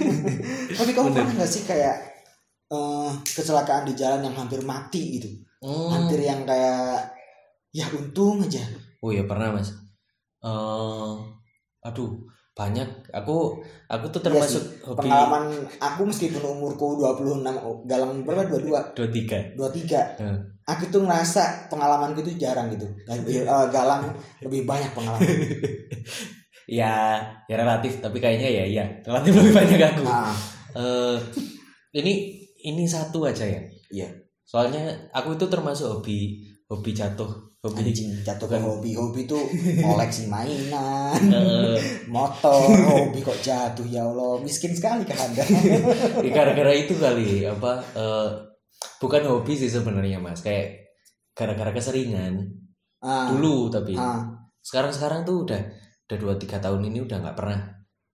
tapi 0.78 0.90
kamu 0.90 1.08
Bener. 1.08 1.16
pernah 1.22 1.32
nggak 1.38 1.50
sih 1.50 1.62
kayak 1.62 1.96
eh, 2.68 3.10
kecelakaan 3.22 3.86
di 3.86 3.94
jalan 3.94 4.24
yang 4.24 4.34
hampir 4.34 4.60
mati 4.60 5.20
gitu 5.20 5.30
Hmm. 5.62 5.88
hampir 5.94 6.20
yang 6.20 6.44
kayak 6.44 7.00
ya 7.70 7.86
untung 7.92 8.40
aja 8.40 8.60
oh 9.00 9.08
ya 9.08 9.24
pernah 9.24 9.52
mas 9.52 9.72
Eh, 10.44 11.12
aduh 11.84 12.10
banyak. 12.54 12.86
Aku 13.10 13.58
aku 13.84 14.06
tuh 14.08 14.22
Iya 14.22 14.26
termasuk 14.30 14.62
sih, 14.62 14.78
hobi 14.86 15.04
pengalaman 15.04 15.44
aku 15.76 16.00
meskipun 16.06 16.38
umurku 16.40 16.96
26 16.96 17.42
oh, 17.60 17.82
galang 17.84 18.22
berapa 18.22 18.46
22 18.46 18.62
dua? 18.64 18.80
tiga. 19.10 19.38
23 19.52 20.22
Hmm. 20.22 20.38
aku 20.64 20.86
tuh 20.88 21.02
ngerasa 21.02 21.66
pengalamanku 21.68 22.22
itu 22.22 22.38
jarang 22.40 22.70
gitu. 22.70 22.86
Eh, 23.04 23.44
galang 23.68 24.06
lebih 24.40 24.64
banyak 24.64 24.90
pengalaman. 24.90 25.26
Ya 26.64 27.20
ya 27.44 27.60
relatif 27.60 28.00
tapi 28.00 28.16
kayaknya 28.16 28.48
ya 28.48 28.64
iya 28.64 28.84
relatif 29.04 29.36
lebih 29.36 29.52
banyak 29.52 29.78
aku. 29.84 30.02
Nah, 30.02 30.32
Eh, 30.74 31.16
ini 31.94 32.34
ini 32.64 32.82
satu 32.82 33.22
aja 33.22 33.44
ya? 33.44 33.60
Iya. 33.90 34.08
soalnya 34.42 34.80
aku 35.10 35.36
itu 35.36 35.46
termasuk 35.46 35.86
hobi 35.88 36.40
hobi 36.66 36.90
jatuh 36.90 37.30
hobi. 37.64 37.80
Anjing 37.80 38.12
jatuh 38.20 38.44
ke 38.46 38.58
hobi. 38.60 38.90
Hobi 38.92 39.24
tuh 39.24 39.40
koleksi 39.88 40.28
mainan 40.28 41.16
motor 42.06 42.68
hobi 42.92 43.24
kok 43.24 43.40
jatuh 43.40 43.88
ya 43.88 44.04
Allah. 44.04 44.44
Miskin 44.44 44.76
sekali 44.76 45.08
kan 45.08 45.16
anda. 45.32 45.40
Ya 46.24 46.30
gara-gara 46.30 46.72
itu 46.76 46.92
kali 46.94 47.48
apa 47.48 47.72
eh, 47.96 48.28
bukan 49.00 49.24
hobi 49.24 49.56
sih 49.56 49.72
sebenarnya 49.72 50.20
mas. 50.20 50.44
Kayak 50.44 50.92
gara-gara 51.32 51.72
keseringan. 51.72 52.44
Ah, 53.00 53.32
dulu 53.32 53.68
tapi. 53.68 53.96
Ah, 53.96 54.28
sekarang 54.60 54.92
sekarang 54.92 55.20
tuh 55.24 55.44
udah 55.44 55.60
udah 56.04 56.16
dua 56.20 56.34
tiga 56.36 56.60
tahun 56.60 56.88
ini 56.92 57.04
udah 57.04 57.16
nggak 57.20 57.36
pernah 57.36 57.60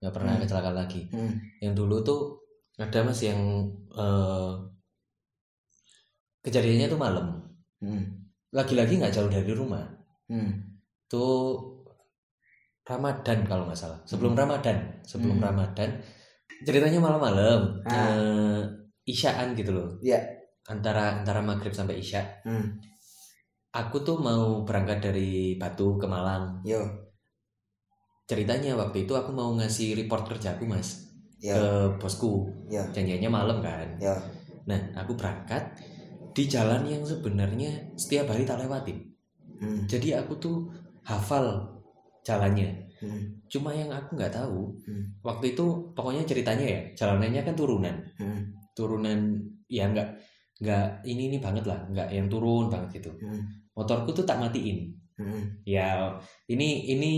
nggak 0.00 0.14
pernah 0.14 0.32
Hmm. 0.38 0.42
kecelakaan 0.46 0.76
lagi. 0.78 1.00
Hmm, 1.12 1.34
yang 1.60 1.74
dulu 1.74 2.00
tuh 2.00 2.38
ada 2.80 3.02
mas 3.04 3.20
yang 3.20 3.66
eh, 3.92 4.52
kejadiannya 6.40 6.88
tuh 6.88 7.00
malam. 7.00 7.26
Hmm, 7.80 8.19
lagi-lagi 8.50 8.98
nggak 8.98 9.14
jauh 9.14 9.30
dari 9.30 9.50
rumah. 9.50 9.84
Hmm, 10.26 10.50
tuh 11.06 11.58
Ramadan 12.82 13.46
kalau 13.46 13.66
nggak 13.66 13.78
salah. 13.78 14.00
Sebelum 14.02 14.34
Ramadan 14.34 15.02
sebelum 15.02 15.38
Hmm. 15.38 15.46
Ramadan. 15.46 15.90
Ceritanya 16.60 16.98
malam-malam 16.98 17.80
Ah. 17.82 17.94
eh, 17.94 18.60
isyaan 19.06 19.54
gitu 19.54 19.72
loh. 19.72 19.88
Iya. 20.00 20.18
antara 20.68 21.18
antara 21.18 21.42
maghrib 21.42 21.72
sampai 21.72 21.98
isya. 21.98 22.22
Hmm. 22.46 22.78
aku 23.70 24.02
tuh 24.02 24.18
mau 24.18 24.62
berangkat 24.62 24.98
dari 25.00 25.54
Batu 25.54 25.94
ke 25.94 26.06
Malang. 26.06 26.58
Yo. 26.62 26.78
Ceritanya 28.26 28.78
waktu 28.78 29.02
itu 29.02 29.14
aku 29.14 29.30
mau 29.30 29.50
ngasih 29.54 29.94
report 29.96 30.26
kerjaku 30.26 30.66
mas 30.66 31.10
yo. 31.38 31.54
ke 31.54 31.64
bosku. 31.98 32.46
Yo. 32.66 32.82
Janjiannya 32.90 33.26
malam 33.26 33.58
kan. 33.58 33.88
Yo. 33.98 34.14
Nah 34.66 34.78
aku 34.94 35.14
berangkat 35.14 35.62
di 36.30 36.44
jalan 36.46 36.86
yang 36.86 37.02
sebenarnya 37.02 37.94
setiap 37.98 38.30
hari 38.30 38.46
tak 38.46 38.62
lewatin. 38.62 38.98
Hmm, 39.60 39.84
jadi 39.84 40.22
aku 40.24 40.38
tuh 40.40 40.56
hafal 41.04 41.68
jalannya. 42.24 42.88
Hmm, 43.00 43.40
cuma 43.48 43.72
yang 43.72 43.88
aku 43.88 44.12
nggak 44.16 44.32
tahu 44.32 44.76
Hmm. 44.84 45.04
waktu 45.24 45.56
itu 45.56 45.64
pokoknya 45.96 46.22
ceritanya 46.28 46.66
ya 46.68 46.80
jalanannya 46.96 47.42
kan 47.42 47.54
turunan. 47.56 47.96
Hmm, 48.20 48.52
turunan 48.76 49.40
ya 49.68 49.88
nggak 49.88 50.08
nggak 50.60 50.86
ini 51.08 51.32
ini 51.32 51.38
banget 51.40 51.64
lah 51.64 51.80
nggak 51.88 52.08
yang 52.12 52.28
turun 52.28 52.68
banget 52.68 53.00
gitu. 53.00 53.10
Hmm, 53.20 53.40
motorku 53.72 54.12
tuh 54.12 54.24
tak 54.28 54.38
matiin. 54.40 54.92
Hmm, 55.20 55.44
ya 55.68 56.08
ini 56.48 56.88
ini 56.96 57.12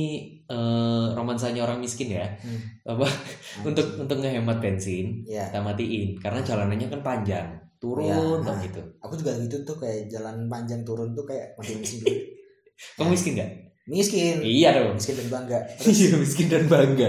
eh, 0.50 1.06
romansanya 1.14 1.62
orang 1.62 1.78
miskin 1.78 2.10
ya. 2.14 2.26
Hmm. 2.42 2.58
apa? 2.98 3.06
Untuk 3.68 3.86
untuk 4.02 4.18
ngehemat 4.18 4.58
bensin 4.58 5.22
ya. 5.26 5.46
tak 5.50 5.62
matiin. 5.62 6.18
Karena 6.18 6.42
jalanannya 6.42 6.90
kan 6.90 7.02
panjang 7.02 7.48
turun 7.82 8.06
Ya, 8.06 8.14
nah. 8.14 8.62
gitu 8.62 8.78
aku 8.96 9.18
juga 9.18 9.34
gitu 9.36 9.56
tuh 9.62 9.74
kayak 9.76 10.06
jalan 10.06 10.46
panjang 10.46 10.80
turun 10.80 11.10
tuh 11.10 11.26
kayak 11.26 11.58
makin 11.58 11.82
miskin 11.82 11.98
dulu. 12.00 12.14
kamu 12.96 13.08
miskin 13.10 13.32
nggak 13.34 13.50
miskin 13.84 14.34
iya 14.40 14.70
dong 14.72 14.94
miskin 14.94 15.16
dan 15.16 15.28
bangga 15.28 15.58
iya 15.90 16.14
miskin 16.14 16.46
dan 16.46 16.64
bangga 16.64 17.08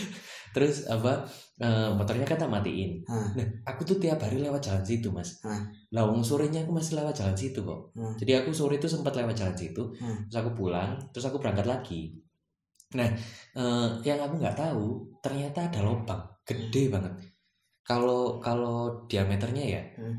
terus 0.54 0.84
apa 0.86 1.24
eh, 1.58 1.90
motornya 1.90 2.22
kan 2.22 2.36
tak 2.36 2.46
matiin 2.46 3.02
Hah. 3.04 3.32
nah 3.32 3.42
aku 3.64 3.82
tuh 3.82 3.96
tiap 3.96 4.18
hari 4.18 4.38
lewat 4.38 4.60
jalan 4.60 4.82
situ 4.82 5.08
mas 5.08 5.40
Hah. 5.40 5.58
lah 5.90 6.04
wong 6.04 6.20
sorenya 6.20 6.62
aku 6.62 6.70
masih 6.70 6.94
lewat 6.94 7.14
jalan 7.14 7.34
situ 7.34 7.58
kok 7.58 7.90
Hmm. 7.92 8.14
jadi 8.14 8.40
aku 8.40 8.52
sore 8.52 8.76
itu 8.76 8.86
sempat 8.86 9.12
lewat 9.12 9.34
jalan 9.34 9.52
situ 9.52 9.82
Hmm. 9.96 10.22
terus 10.26 10.38
aku 10.38 10.50
pulang 10.54 10.94
terus 11.10 11.26
aku 11.26 11.36
berangkat 11.36 11.66
lagi 11.66 12.14
nah 12.92 13.08
eh, 13.52 13.88
yang 14.02 14.20
aku 14.20 14.36
nggak 14.36 14.54
tahu 14.54 14.86
ternyata 15.18 15.66
ada 15.66 15.80
lubang 15.80 16.20
gede 16.42 16.86
banget 16.88 17.12
kalau 17.82 18.38
kalau 18.38 18.94
diameternya 19.06 19.64
ya 19.78 19.82
Hmm. 19.98 20.16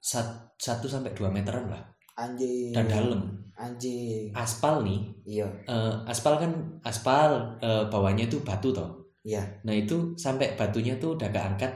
sat- 0.00 0.52
satu 0.58 0.86
sampai 0.86 1.14
dua 1.14 1.30
meteran 1.30 1.70
lah. 1.70 1.80
Anjing. 2.16 2.74
Dan 2.74 2.84
dalam. 2.84 3.22
Anjing. 3.56 4.32
Aspal 4.32 4.84
nih 4.84 5.00
iya. 5.24 5.46
eh, 5.64 5.94
aspal 6.04 6.36
kan 6.36 6.52
aspal 6.82 7.56
eh, 7.60 7.84
bawahnya 7.88 8.28
itu 8.28 8.40
batu 8.40 8.72
toh. 8.72 8.88
Iya. 9.22 9.40
Nah 9.64 9.72
itu 9.72 10.16
sampai 10.16 10.56
batunya 10.56 10.96
tuh 10.96 11.16
udah 11.16 11.28
keangkat 11.28 11.68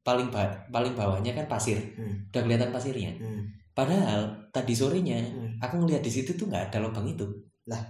paling 0.00 0.28
ba- 0.32 0.64
paling 0.68 0.96
bawahnya 0.96 1.32
kan 1.32 1.46
pasir. 1.46 1.76
Hmm. 1.96 2.28
udah 2.32 2.40
kelihatan 2.44 2.72
pasirnya. 2.72 3.12
Hmm, 3.20 3.42
padahal 3.72 4.32
tadi 4.48 4.72
sorenya 4.72 5.20
hmm. 5.20 5.60
aku 5.60 5.80
ngeliat 5.80 6.00
di 6.00 6.12
situ 6.12 6.32
tuh 6.32 6.48
nggak 6.48 6.72
ada 6.72 6.78
lubang 6.84 7.04
itu. 7.06 7.24
Lah. 7.68 7.82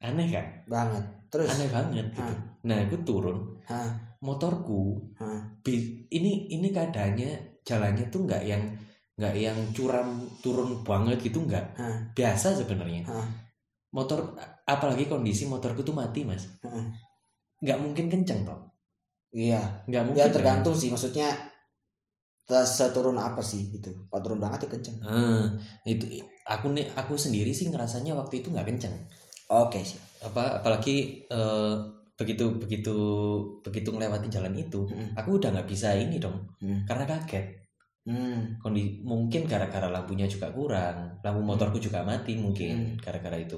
aneh 0.00 0.32
kan? 0.32 0.46
Banget. 0.64 1.04
Terus? 1.28 1.48
Aneh 1.52 1.68
banget 1.68 2.08
gitu. 2.08 2.32
Nah 2.64 2.76
aku 2.80 2.96
turun. 3.04 3.36
Hah. 3.68 3.92
Motorku 4.20 5.12
bi- 5.64 6.06
ini 6.12 6.52
ini 6.52 6.68
keadaannya 6.68 7.62
jalannya 7.64 8.04
tuh 8.12 8.24
nggak 8.28 8.42
yang 8.44 8.62
nggak 9.20 9.34
yang 9.36 9.58
curam 9.76 10.24
turun 10.40 10.80
banget 10.80 11.20
gitu 11.20 11.44
nggak 11.44 11.76
Hah. 11.76 11.98
biasa 12.16 12.56
sebenarnya. 12.56 13.04
Hah. 13.04 13.28
motor 13.90 14.38
apalagi 14.70 15.10
kondisi 15.10 15.50
motorku 15.50 15.82
tuh 15.82 15.90
mati 15.92 16.22
mas. 16.22 16.46
Nggak 17.60 17.78
mungkin 17.82 18.06
kenceng 18.06 18.46
toh. 18.46 18.60
Iya. 19.34 19.82
Nggak 19.90 20.02
mungkin 20.06 20.20
ya 20.22 20.26
kan? 20.30 20.34
tergantung 20.38 20.78
sih 20.78 20.88
maksudnya 20.94 21.26
seturun 22.50 23.18
apa 23.18 23.42
sih 23.42 23.70
gitu. 23.70 23.90
Kalau 24.10 24.22
turun 24.22 24.40
banget 24.42 24.66
ya 24.66 24.68
kenceng. 24.74 24.96
Ah, 25.06 25.46
itu 25.86 26.06
aku 26.46 26.70
nih 26.74 26.86
aku 26.98 27.14
sendiri 27.14 27.54
sih 27.54 27.70
ngerasanya 27.70 28.14
waktu 28.18 28.42
itu 28.42 28.50
nggak 28.50 28.66
kenceng. 28.66 28.94
Oke 29.50 29.82
sih 29.82 29.98
apa 30.22 30.62
apalagi 30.62 31.26
eh, 31.30 31.74
begitu 32.20 32.44
begitu 32.60 32.94
begitu 33.64 33.88
ngelewatin 33.88 34.28
jalan 34.28 34.52
itu 34.52 34.84
Hmm. 34.84 35.16
aku 35.16 35.40
udah 35.40 35.48
nggak 35.56 35.68
bisa 35.72 35.96
ini 35.96 36.20
dong 36.20 36.36
Hmm. 36.60 36.84
karena 36.84 37.08
kaget 37.08 37.56
Hmm. 38.00 38.56
Kondi, 38.56 39.04
mungkin 39.04 39.44
gara-gara 39.44 39.84
lampunya 39.88 40.24
juga 40.24 40.48
kurang 40.52 41.20
lampu 41.20 41.40
motorku 41.44 41.76
juga 41.80 42.04
mati 42.04 42.36
mungkin 42.36 42.76
Hmm. 42.76 42.96
gara-gara 43.00 43.36
itu 43.40 43.56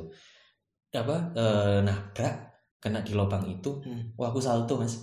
apa 0.92 1.34
eh, 1.34 1.78
nabrak 1.82 2.34
kena 2.78 3.02
di 3.02 3.14
lubang 3.18 3.42
itu 3.50 3.82
Hmm. 3.82 4.14
wah 4.14 4.30
aku 4.30 4.38
salto 4.38 4.78
mas 4.78 4.94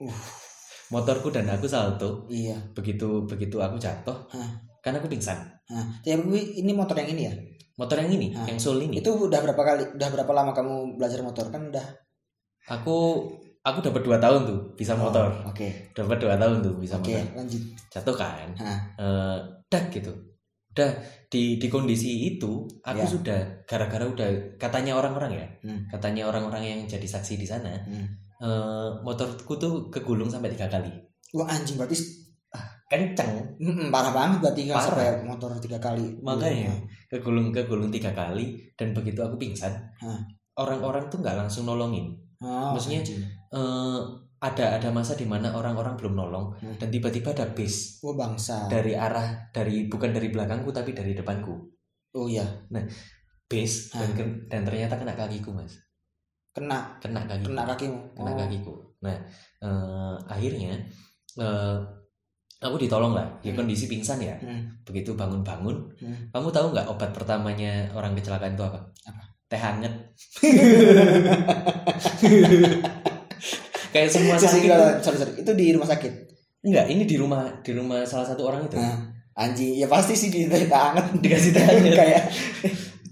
Uh. 0.00 0.12
motorku 0.92 1.32
dan 1.32 1.48
aku 1.48 1.64
salto 1.68 2.28
iya 2.28 2.56
begitu 2.76 3.24
begitu 3.24 3.56
aku 3.60 3.76
jatuh 3.80 4.16
Hah. 4.32 4.50
kan 4.80 4.96
aku 4.96 5.08
pingsan 5.12 5.38
Nah, 5.64 5.80
ya 6.04 6.12
ini 6.20 6.76
motor 6.76 6.92
yang 7.00 7.08
ini 7.16 7.22
ya 7.24 7.32
motor 7.80 7.96
yang 7.96 8.12
ini 8.12 8.36
Hah. 8.36 8.44
yang 8.44 8.60
soul 8.60 8.76
ini 8.78 9.00
itu 9.00 9.08
udah 9.08 9.40
berapa 9.40 9.56
kali 9.56 9.96
udah 9.96 10.08
berapa 10.12 10.32
lama 10.36 10.52
kamu 10.52 11.00
belajar 11.00 11.24
motor 11.24 11.48
kan 11.48 11.72
udah 11.72 11.86
aku 12.66 12.96
aku 13.60 13.78
dapat 13.80 14.02
dua 14.02 14.18
tahun 14.18 14.44
tuh 14.44 14.60
bisa 14.74 14.92
motor 14.94 15.28
Oh, 15.40 15.48
oke 15.48 15.68
dapat 15.92 16.16
dua 16.16 16.34
tahun 16.34 16.60
tuh 16.60 16.74
bisa 16.76 16.96
oke 16.96 17.08
motor 17.08 17.36
lanjut 17.36 17.62
jatuh 17.88 18.16
kan 18.16 18.48
Hah. 18.56 18.78
eh 18.96 19.36
dak 19.66 19.88
gitu 19.90 20.12
udah 20.74 20.90
di 21.28 21.56
di 21.56 21.66
kondisi 21.68 22.34
itu 22.34 22.66
aku 22.82 22.98
Ya. 22.98 23.06
sudah 23.06 23.38
gara-gara 23.64 24.04
udah 24.04 24.28
katanya 24.56 24.94
orang-orang 24.94 25.32
ya 25.34 25.46
Hmm. 25.62 25.86
katanya 25.88 26.26
orang-orang 26.26 26.62
yang 26.62 26.80
jadi 26.84 27.06
saksi 27.06 27.36
di 27.36 27.46
sana 27.46 27.70
Hmm. 27.84 28.06
eh, 28.36 28.88
motorku 29.00 29.54
tuh 29.54 29.86
kegulung 29.88 30.26
sampai 30.26 30.50
tiga 30.50 30.66
kali 30.66 30.90
wah 31.32 31.46
anjing 31.46 31.76
berarti 31.76 31.94
kenceng 32.84 33.32
Mm-mm, 33.56 33.88
parah 33.88 34.12
banget 34.12 34.38
berarti 34.40 34.62
Parah. 34.68 35.18
motor 35.24 35.50
tiga 35.58 35.78
kali 35.78 36.20
Makanya. 36.20 36.70
kegulung 37.08 37.48
kegulung 37.50 37.88
tiga 37.88 38.12
kali 38.12 38.54
dan 38.74 38.92
begitu 38.92 39.18
aku 39.18 39.34
pingsan 39.34 39.72
orang-orang 40.54 41.06
tuh 41.08 41.18
nggak 41.18 41.34
langsung 41.36 41.64
nolongin 41.64 42.14
oh, 42.40 42.72
Maksudnya. 42.74 43.02
Eh, 43.54 44.00
ada 44.44 44.76
ada 44.76 44.88
masa 44.92 45.16
di 45.16 45.24
mana 45.24 45.56
orang-orang 45.56 45.96
belum 45.96 46.14
nolong 46.14 46.46
Hmm. 46.60 46.76
dan 46.76 46.92
tiba-tiba 46.92 47.32
ada 47.32 47.48
bis 47.56 47.96
wah 48.04 48.12
bangsa 48.12 48.68
dari 48.68 48.92
arah 48.92 49.48
dari 49.48 49.88
bukan 49.88 50.12
dari 50.12 50.28
belakangku 50.28 50.68
tapi 50.68 50.92
dari 50.92 51.16
depanku 51.16 51.64
oh 52.12 52.26
iya 52.28 52.44
bis 53.48 53.88
dan, 53.88 54.12
Ah. 54.12 54.28
dan 54.52 54.60
ternyata 54.68 55.00
kena 55.00 55.16
kakiku 55.16 55.48
mas 55.48 55.72
kena 56.52 56.92
kena 57.00 57.24
kakiku 57.24 57.48
kena 57.50 57.64
kakimu 57.64 57.98
kena 58.12 58.30
Oh. 58.30 58.36
kakiku 58.36 58.72
nah 59.00 59.16
eh, 59.64 60.14
akhirnya 60.28 60.76
eh, 61.34 61.76
aku 62.60 62.76
ditolong 62.76 63.16
lah 63.16 63.24
ya 63.40 63.56
Hmm. 63.56 63.64
kondisi 63.64 63.88
pingsan 63.88 64.20
ya 64.20 64.36
Hmm. 64.38 64.60
begitu 64.84 65.16
bangun-bangun 65.16 65.76
Hmm. 66.04 66.16
kamu 66.36 66.48
tahu 66.52 66.66
nggak 66.72 66.88
obat 66.92 67.16
pertamanya 67.16 67.88
orang 67.96 68.12
kecelakaan 68.12 68.52
itu 68.52 68.64
apa 68.64 68.80
Apa? 69.08 69.24
Teh 69.48 69.60
hangat. 69.60 69.92
Kayak 73.94 74.10
semua 74.10 74.34
sakit. 74.34 74.66
sorry, 74.66 74.98
sorry, 75.06 75.18
sorry. 75.22 75.32
itu 75.38 75.50
di 75.54 75.70
rumah 75.70 75.86
sakit? 75.86 76.12
Enggak 76.66 76.86
ini 76.90 77.06
di 77.06 77.16
rumah 77.20 77.46
di 77.62 77.70
rumah 77.76 78.02
salah 78.02 78.26
satu 78.26 78.50
orang 78.50 78.66
itu. 78.66 78.74
Nah, 78.74 79.06
anjing. 79.38 79.78
Ya 79.78 79.86
pasti 79.86 80.18
sih 80.18 80.34
di 80.34 80.50
teh 80.50 80.66
hangat. 80.66 81.14
Dikasih 81.22 81.54
teh 81.54 81.62
hangat. 81.62 81.94
Kayak 82.00 82.22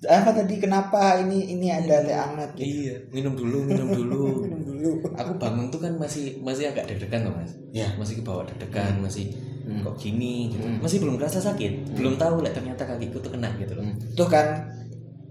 apa 0.03 0.35
tadi? 0.35 0.59
Kenapa 0.59 1.23
ini 1.23 1.55
ini 1.55 1.71
ada 1.71 2.03
teh 2.03 2.17
hangat? 2.17 2.51
Gitu. 2.59 2.67
iya 2.67 2.95
minum 3.15 3.39
dulu 3.39 3.63
minum 3.63 3.89
dulu. 3.95 4.43
Minum 4.43 4.63
dulu. 4.67 4.91
aku 5.15 5.39
bangun 5.39 5.71
tuh 5.71 5.79
kan 5.79 5.95
masih 5.95 6.43
masih 6.43 6.75
agak 6.75 6.91
deg-degan 6.91 7.31
loh 7.31 7.39
mas. 7.39 7.55
Ya. 7.71 7.87
masih 7.95 8.19
ke 8.19 8.23
bawah 8.27 8.43
deg-degan 8.49 8.99
masih 8.99 9.31
Hmm. 9.63 9.79
kok 9.87 9.95
gini 9.95 10.51
gitu. 10.51 10.67
Hmm. 10.67 10.83
masih 10.83 10.99
belum 10.99 11.23
merasa 11.23 11.39
sakit. 11.39 11.95
Belum 11.95 12.19
tahu 12.19 12.43
lah 12.43 12.51
ternyata 12.51 12.83
kakiku 12.83 13.23
tuh 13.23 13.31
kena 13.31 13.47
gitu 13.63 13.79
loh. 13.79 13.87
Hmm. 13.87 13.95
Tuh 14.19 14.27
kan 14.27 14.67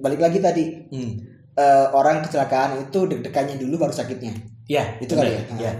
balik 0.02 0.20
lagi 0.20 0.42
tadi 0.42 0.66
hmm. 0.90 1.12
eh, 1.56 1.88
orang 1.94 2.26
kecelakaan 2.26 2.82
itu 2.82 3.00
deg-degannya 3.06 3.56
dulu 3.56 3.78
baru 3.78 3.94
sakitnya. 3.94 4.34
ya 4.68 4.84
Itu 5.00 5.14
kali 5.14 5.32
ya? 5.32 5.42
ya 5.70 5.74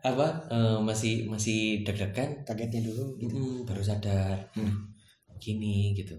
apa 0.00 0.26
eh, 0.48 0.78
masih 0.80 1.28
masih 1.28 1.84
deg-degan 1.84 2.40
Kagetnya 2.46 2.80
dulu. 2.86 3.18
gitu. 3.20 3.34
mm, 3.36 3.58
baru 3.68 3.82
sadar 3.84 4.38
Hmm. 4.56 4.72
gini 5.36 5.92
gitu 5.92 6.16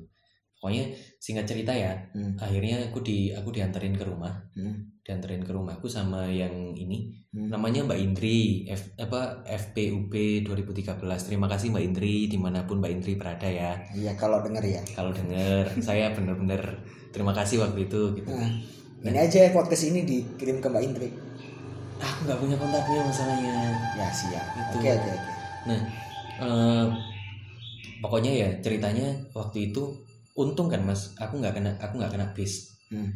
pokoknya 0.62 0.86
singkat 1.18 1.46
cerita 1.50 1.74
ya 1.74 1.94
Hmm. 2.14 2.38
akhirnya 2.38 2.78
aku 2.92 3.02
di 3.02 3.32
aku 3.34 3.50
dianterin 3.50 3.98
ke 3.98 4.06
rumah 4.06 4.34
Hmm. 4.54 4.91
Dianterin 5.02 5.42
ke 5.42 5.50
rumahku 5.50 5.86
sama 5.86 6.26
yang 6.26 6.52
ini 6.72 7.18
Hmm. 7.32 7.48
namanya 7.48 7.88
Mbak 7.88 8.00
Indri 8.02 8.68
F, 8.68 8.92
apa 9.00 9.40
FPUP 9.48 10.12
2013 10.44 11.00
terima 11.24 11.48
kasih 11.48 11.72
Mbak 11.72 11.84
Indri 11.86 12.28
di 12.28 12.36
mana 12.36 12.68
pun 12.68 12.78
Mbak 12.78 12.92
Indri 12.92 13.16
berada 13.16 13.48
ya 13.48 13.72
Iya 13.90 14.12
kalau 14.14 14.44
denger 14.44 14.60
ya. 14.62 14.84
kalau 14.92 15.10
denger 15.10 15.64
saya 15.88 16.12
bener-bener 16.12 16.60
terima 17.10 17.32
kasih 17.32 17.64
waktu 17.64 17.88
itu 17.88 18.02
gitu 18.14 18.28
Nah, 18.28 18.52
ini 19.08 19.18
aja 19.18 19.48
podcast 19.50 19.88
ini 19.88 20.04
dikirim 20.04 20.60
ke 20.60 20.68
Mbak 20.68 20.84
Indri. 20.84 21.08
aku 21.98 22.20
nggak 22.28 22.36
punya 22.38 22.56
kontaknya 22.56 23.00
masalahnya 23.02 23.56
Ya 23.96 24.08
siap. 24.12 24.46
Itu. 24.52 24.76
Oke 24.76 24.90
oke 24.92 25.10
oke. 25.10 25.30
nah 25.64 25.80
eh, 26.38 26.86
pokoknya 27.98 28.32
ya 28.36 28.50
ceritanya 28.60 29.08
waktu 29.32 29.72
itu 29.72 29.88
untung 30.34 30.68
kan 30.68 30.82
mas 30.82 31.16
aku 31.16 31.40
nggak 31.40 31.56
kena 31.56 31.72
aku 31.80 31.96
nggak 31.96 32.12
kena 32.12 32.28
bis 32.36 32.76
Hmm. 32.92 33.08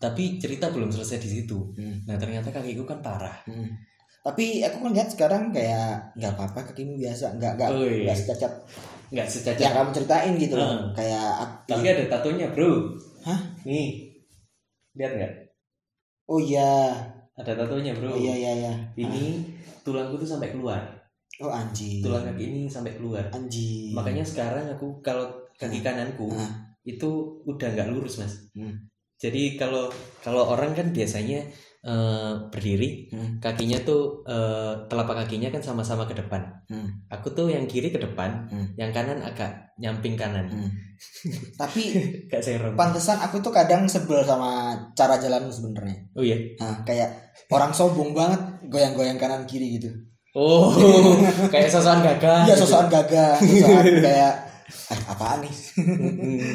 Tapi 0.00 0.40
cerita 0.40 0.66
belum 0.66 0.88
selesai 0.88 1.20
di 1.20 1.28
situ 1.30 1.58
Hmm. 1.72 2.00
nah 2.02 2.16
ternyata 2.16 2.48
kakiku 2.48 2.82
kan 2.82 2.98
parah 2.98 3.36
Hmm. 3.44 3.68
Tapi 4.20 4.60
aku 4.60 4.84
kan 4.84 4.92
lihat 4.92 5.08
sekarang 5.08 5.48
kayak 5.48 6.12
nggak 6.12 6.36
apa-apa 6.36 6.60
kakimu 6.66 6.92
biasa, 6.94 7.32
nggak 7.34 7.56
nggak 7.56 7.68
Oh, 7.70 7.80
iya. 7.80 8.04
nggak 8.04 8.18
secacat 8.18 8.52
nggak 9.08 9.16
yang 9.18 9.32
secacat 9.32 9.70
kamu 9.72 9.90
ceritain 9.90 10.32
gitu 10.36 10.54
loh. 10.54 10.68
Heeh. 10.68 10.84
Kayak 10.92 11.28
ak- 11.40 11.60
tapi 11.64 11.86
ada 11.88 12.04
tatonya 12.06 12.46
bro 12.48 12.72
Hah? 13.22 13.40
nih 13.64 13.88
lihat 14.92 15.12
nggak 15.14 15.32
Oh 16.26 16.36
iya, 16.38 16.92
ada 17.32 17.52
tatonya 17.54 17.90
bro 17.90 18.12
oh 18.12 18.14
iya 18.14 18.34
iya 18.36 18.52
iya. 18.60 18.72
ini 18.94 19.40
tulangku 19.80 20.14
tuh 20.14 20.28
sampai 20.28 20.52
keluar 20.52 20.84
Oh 21.40 21.48
anjing. 21.48 22.04
tulang 22.04 22.20
kaki 22.22 22.44
ini 22.44 22.60
sampai 22.66 22.92
keluar 22.92 23.24
Anjing. 23.26 23.96
makanya 23.96 24.20
sekarang 24.22 24.68
aku 24.68 25.00
kalau 25.00 25.24
kaki 25.56 25.80
kananku 25.80 26.28
Ah. 26.30 26.76
itu 26.82 27.08
udah 27.42 27.68
nggak 27.70 27.88
lurus 27.88 28.20
mas 28.20 28.36
Hmm. 28.52 28.76
Jadi 29.20 29.42
kalau 29.54 29.92
kalau 30.18 30.48
orang 30.48 30.72
kan 30.72 30.90
biasanya 30.90 31.44
eh, 31.80 32.32
berdiri 32.48 33.08
Hmm. 33.08 33.36
kakinya 33.38 33.80
tuh 33.80 34.20
eh, 34.24 34.72
telapak 34.84 35.24
kakinya 35.24 35.48
kan 35.48 35.60
sama-sama 35.60 36.04
ke 36.04 36.12
depan 36.12 36.40
Hmm. 36.66 37.04
aku 37.06 37.30
tuh 37.30 37.48
yang 37.48 37.64
kiri 37.64 37.88
ke 37.88 37.96
depan 37.96 38.48
Hmm. 38.48 38.68
yang 38.74 38.90
kanan 38.90 39.20
agak 39.20 39.48
nyamping 39.76 40.12
kanan 40.12 40.44
Hmm. 40.44 40.68
Tapi 41.60 41.82
gak 42.26 42.40
serem 42.40 42.72
pantesan 42.74 43.16
aku 43.16 43.40
tuh 43.40 43.48
kadang 43.50 43.84
sebel 43.84 44.20
sama 44.20 44.72
cara 44.92 45.16
jalanmu 45.16 45.48
sebenarnya. 45.48 45.96
oh 46.12 46.20
iya 46.20 46.36
Nah, 46.56 46.80
kayak 46.82 47.08
orang 47.48 47.72
sombong 47.72 48.12
banget 48.12 48.40
goyang-goyang 48.66 49.16
kanan 49.16 49.44
kiri 49.44 49.76
gitu. 49.76 49.88
oh 50.32 50.68
kayak 51.52 51.68
sosokan 51.68 52.00
gagah 52.02 52.44
Iya 52.44 52.54
gitu. 52.54 52.68
sosokan 52.68 52.88
gagah, 52.88 53.34
sosokan 53.36 53.84
kayak 54.06 54.32
eh, 54.86 55.00
apaan 55.08 55.38
nih? 55.40 55.54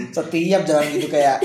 Setiap 0.09 0.61
jalan 0.63 0.85
gitu 0.91 1.07
kayak 1.09 1.37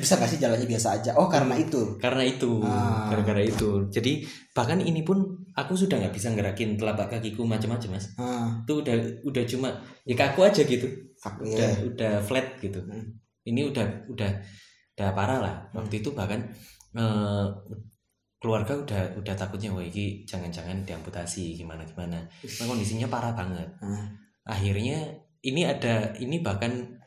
bisa 0.00 0.16
gak 0.16 0.30
sih 0.32 0.40
jalannya 0.40 0.64
biasa 0.64 0.88
aja? 0.98 1.10
Oh 1.20 1.28
karena 1.28 1.54
itu. 1.54 2.00
karena 2.00 2.24
itu. 2.24 2.64
Ah. 2.64 3.12
gara-gara 3.12 3.44
itu. 3.44 3.86
Jadi 3.92 4.24
bahkan 4.56 4.80
ini 4.80 5.04
pun 5.04 5.22
aku 5.52 5.76
sudah 5.76 6.00
nggak 6.00 6.14
bisa 6.16 6.32
ngerakin 6.32 6.80
telapak 6.80 7.12
kakiku 7.12 7.44
macam-macam 7.44 8.00
mas. 8.00 8.10
Ah, 8.16 8.64
itu 8.64 8.80
udah 8.80 8.96
udah 9.28 9.44
cuma 9.44 9.68
ya 10.08 10.14
kaku 10.16 10.48
aja 10.48 10.64
gitu. 10.64 10.88
Fuck, 11.20 11.44
udah 11.44 11.70
iya. 11.76 11.84
udah 11.84 12.12
flat 12.24 12.56
gitu. 12.58 12.80
Hmm. 12.80 13.20
ini 13.44 13.64
udah 13.68 14.08
udah 14.08 14.30
udah 14.96 15.08
parah 15.12 15.38
lah. 15.40 15.56
Waktu 15.72 16.04
itu 16.04 16.12
bahkan 16.12 16.40
eh, 16.96 17.46
keluarga 18.40 18.72
udah 18.72 19.02
udah 19.20 19.34
takutnya 19.36 19.68
wah 19.72 19.84
ini 19.84 20.24
jangan-jangan 20.24 20.84
diamputasi 20.88 21.56
gimana 21.60 21.84
gimana. 21.84 22.24
Nah, 22.24 22.64
kondisinya 22.64 23.08
parah 23.08 23.36
banget. 23.36 23.68
Ah, 23.84 24.08
akhirnya 24.48 25.12
ini 25.40 25.64
ada 25.64 26.12
ini 26.20 26.40
bahkan 26.40 26.99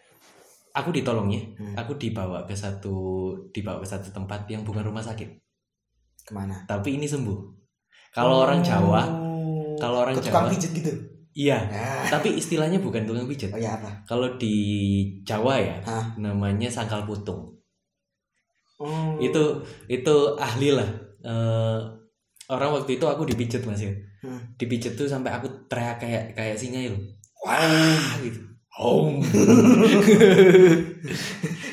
aku 0.73 0.89
ditolongnya 0.89 1.41
Hmm. 1.53 1.73
aku 1.75 1.95
dibawa 1.95 2.43
ke 2.43 2.53
satu 2.53 2.95
dibawa 3.49 3.77
ke 3.77 3.88
satu 3.88 4.09
tempat 4.09 4.45
yang 4.47 4.62
bukan 4.62 4.81
rumah 4.81 5.01
sakit 5.01 5.29
ke 6.19 6.31
mana? 6.31 6.65
tapi 6.65 6.97
ini 6.97 7.05
sembuh 7.05 7.39
kalau 8.09 8.43
orang 8.43 8.59
Jawa 8.59 9.01
Oh, 9.05 9.77
kalau 9.77 10.01
orang 10.01 10.13
ke 10.13 10.21
tukang 10.21 10.45
Jawa 10.45 10.51
pijet 10.51 10.71
gitu. 10.71 10.91
iya 11.33 11.57
Ah. 11.65 12.05
tapi 12.09 12.33
istilahnya 12.33 12.77
bukan 12.77 13.03
tukang 13.03 13.25
pijat 13.25 13.49
Oh 13.49 13.57
ya 13.57 13.75
apa? 13.75 13.89
kalau 14.03 14.33
di 14.36 14.55
Jawa 15.21 15.57
ya 15.57 15.77
Ah. 15.83 16.05
namanya 16.15 16.67
sangkal 16.67 17.03
putung 17.03 17.53
Oh. 18.75 19.15
itu 19.17 19.41
itu 19.88 20.15
ahli 20.36 20.71
lah 20.71 20.89
Eh, 21.23 21.79
orang 22.51 22.75
waktu 22.75 22.99
itu 22.99 23.05
aku 23.07 23.23
dipijet 23.23 23.63
mas 23.63 23.79
ya 23.79 23.95
Hmm. 24.19 24.36
dipijet 24.55 24.91
tuh 24.93 25.07
sampai 25.07 25.31
aku 25.31 25.47
teriak 25.65 25.95
kayak 25.95 26.23
kayak 26.31 26.53
singa 26.53 26.79
itu 26.81 26.97
wah 27.39 28.19
gitu 28.19 28.43
Om. 28.73 29.21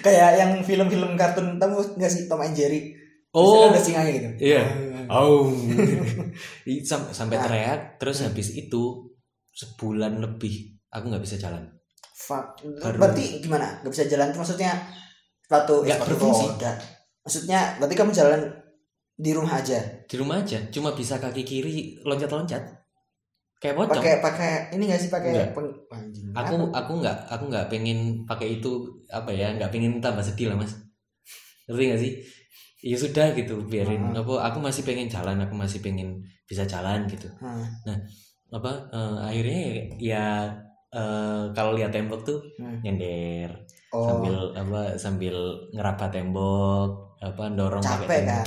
kayak 0.01 0.31
yang 0.37 0.53
film-film 0.61 1.13
kartun 1.15 1.57
tahu 1.57 1.81
nggak 1.97 2.11
sih 2.11 2.25
Tom 2.27 2.41
and 2.41 2.53
Jerry? 2.53 2.93
oh 3.31 3.65
Biasanya 3.65 3.71
ada 3.71 3.81
singanya 3.81 4.11
gitu. 4.13 4.29
iya 4.43 4.63
Om. 5.07 5.49
I- 6.71 6.83
sam- 6.83 7.11
sampai 7.11 7.37
Ah. 7.37 7.43
teriak 7.43 7.81
terus 7.97 8.21
Hmm. 8.21 8.29
habis 8.29 8.53
itu 8.53 8.83
sebulan 9.51 10.19
lebih 10.19 10.55
aku 10.89 11.09
nggak 11.09 11.21
bisa 11.21 11.37
jalan 11.37 11.65
Fuck. 12.13 12.63
Baru- 12.79 13.01
Berarti 13.01 13.41
gimana? 13.41 13.81
Gak 13.81 13.91
bisa 13.91 14.05
jalan 14.07 14.31
maksudnya 14.31 14.71
sepatu 15.41 15.83
Nggak 15.83 15.99
sepatu 15.99 16.11
berfungsi. 16.15 16.47
roda. 16.49 16.73
Maksudnya 17.21 17.61
berarti 17.77 17.95
kamu 17.97 18.13
jalan 18.13 18.41
di 19.17 19.31
rumah 19.33 19.55
aja. 19.57 19.81
di 20.03 20.17
rumah 20.17 20.37
aja 20.39 20.57
cuma 20.69 20.93
bisa 20.93 21.17
kaki 21.17 21.43
kiri 21.43 21.75
loncat-loncat 22.01 22.61
kayak 23.61 23.77
pocong 23.77 24.01
Pakai 24.01 24.15
pakai 24.19 24.53
ini 24.73 24.89
gak 24.89 24.99
sih 24.99 25.09
pakai 25.09 25.53
peng- 25.53 25.77
anjing. 25.87 26.33
aku 26.33 26.55
Apa? 26.57 26.81
aku 26.81 26.93
nggak 26.97 27.17
aku 27.29 27.45
nggak 27.47 27.67
pengen 27.69 27.99
pakai 28.25 28.57
itu 28.57 28.71
apa 29.07 29.29
ya 29.31 29.53
nggak 29.53 29.69
pengen 29.69 30.01
tambah 30.01 30.21
sedih 30.21 30.49
lah 30.49 30.57
mas 30.57 30.73
ngerti 31.67 31.85
nggak 31.87 32.01
sih 32.01 32.13
ya 32.83 32.97
sudah 32.97 33.27
gitu 33.31 33.61
biarin 33.63 34.01
Ah. 34.09 34.19
apa 34.19 34.35
aku 34.43 34.59
masih 34.59 34.83
pengen 34.83 35.07
jalan 35.07 35.37
aku 35.39 35.53
masih 35.55 35.79
pengen 35.79 36.17
bisa 36.43 36.65
jalan 36.65 37.05
gitu 37.05 37.29
Hmm. 37.37 37.61
apa 38.51 38.71
eh, 38.91 39.17
akhirnya 39.23 39.61
ya, 39.95 40.25
eh, 40.91 41.43
kalau 41.53 41.71
lihat 41.73 41.91
tembok 41.91 42.25
tuh 42.25 42.41
Hmm. 42.57 42.81
nyender 42.81 43.53
Oh, 43.91 44.07
sambil 44.07 44.35
apa 44.55 44.81
sambil 44.97 45.35
ngeraba 45.69 46.07
tembok 46.09 46.91
apa 47.19 47.45
dorong 47.51 47.83
pakai 47.83 47.99
capek 48.01 48.19
tembok. 48.23 48.47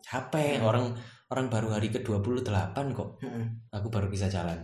Capek 0.00 0.54
Hmm. 0.54 0.68
orang 0.68 0.84
orang 1.30 1.46
baru 1.46 1.68
hari 1.70 1.88
ke 1.88 2.02
28 2.02 2.90
kok 2.90 3.22
Hmm. 3.22 3.46
aku 3.70 3.88
baru 3.88 4.06
bisa 4.06 4.26
jalan 4.26 4.58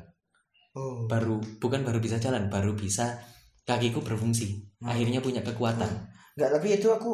Oh. 0.73 1.09
baru 1.09 1.41
bukan 1.57 1.81
baru 1.83 1.99
bisa 1.99 2.19
jalan 2.19 2.47
baru 2.47 2.75
bisa 2.75 3.17
kakiku 3.63 4.03
berfungsi 4.03 4.77
Hmm. 4.77 4.91
akhirnya 4.91 5.19
punya 5.19 5.41
kekuatan 5.41 5.89
Enggak, 6.37 6.51
tapi 6.53 6.77
itu 6.77 6.85
aku 6.87 7.11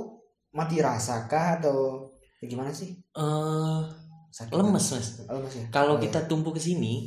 mati 0.51 0.83
rasa 0.83 1.25
kah 1.25 1.57
atau 1.57 2.03
ya 2.43 2.47
gimana 2.47 2.69
sih? 2.69 2.91
eh 2.93 3.81
Sakit 4.29 4.51
lemes 4.51 4.83
kan? 4.83 4.99
mas 4.99 5.07
lemes 5.23 5.55
ya. 5.55 5.65
kalau 5.71 5.95
Oh, 5.95 6.01
kita 6.01 6.25
tumpu 6.25 6.51
ke 6.51 6.59
sini 6.59 7.07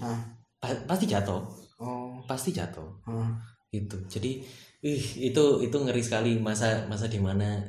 pa- 0.55 0.85
pasti 0.85 1.05
jatuh 1.05 1.41
Oh. 1.75 2.15
pasti 2.23 2.49
jatuh 2.49 2.87
Hmm. 3.03 3.35
gitu 3.67 3.99
jadi 4.07 4.39
ih 4.79 5.03
itu 5.27 5.43
itu 5.59 5.75
ngeri 5.75 5.99
sekali 5.99 6.37
masa 6.39 6.85
masa 6.85 7.05
di 7.05 7.19
mana 7.19 7.59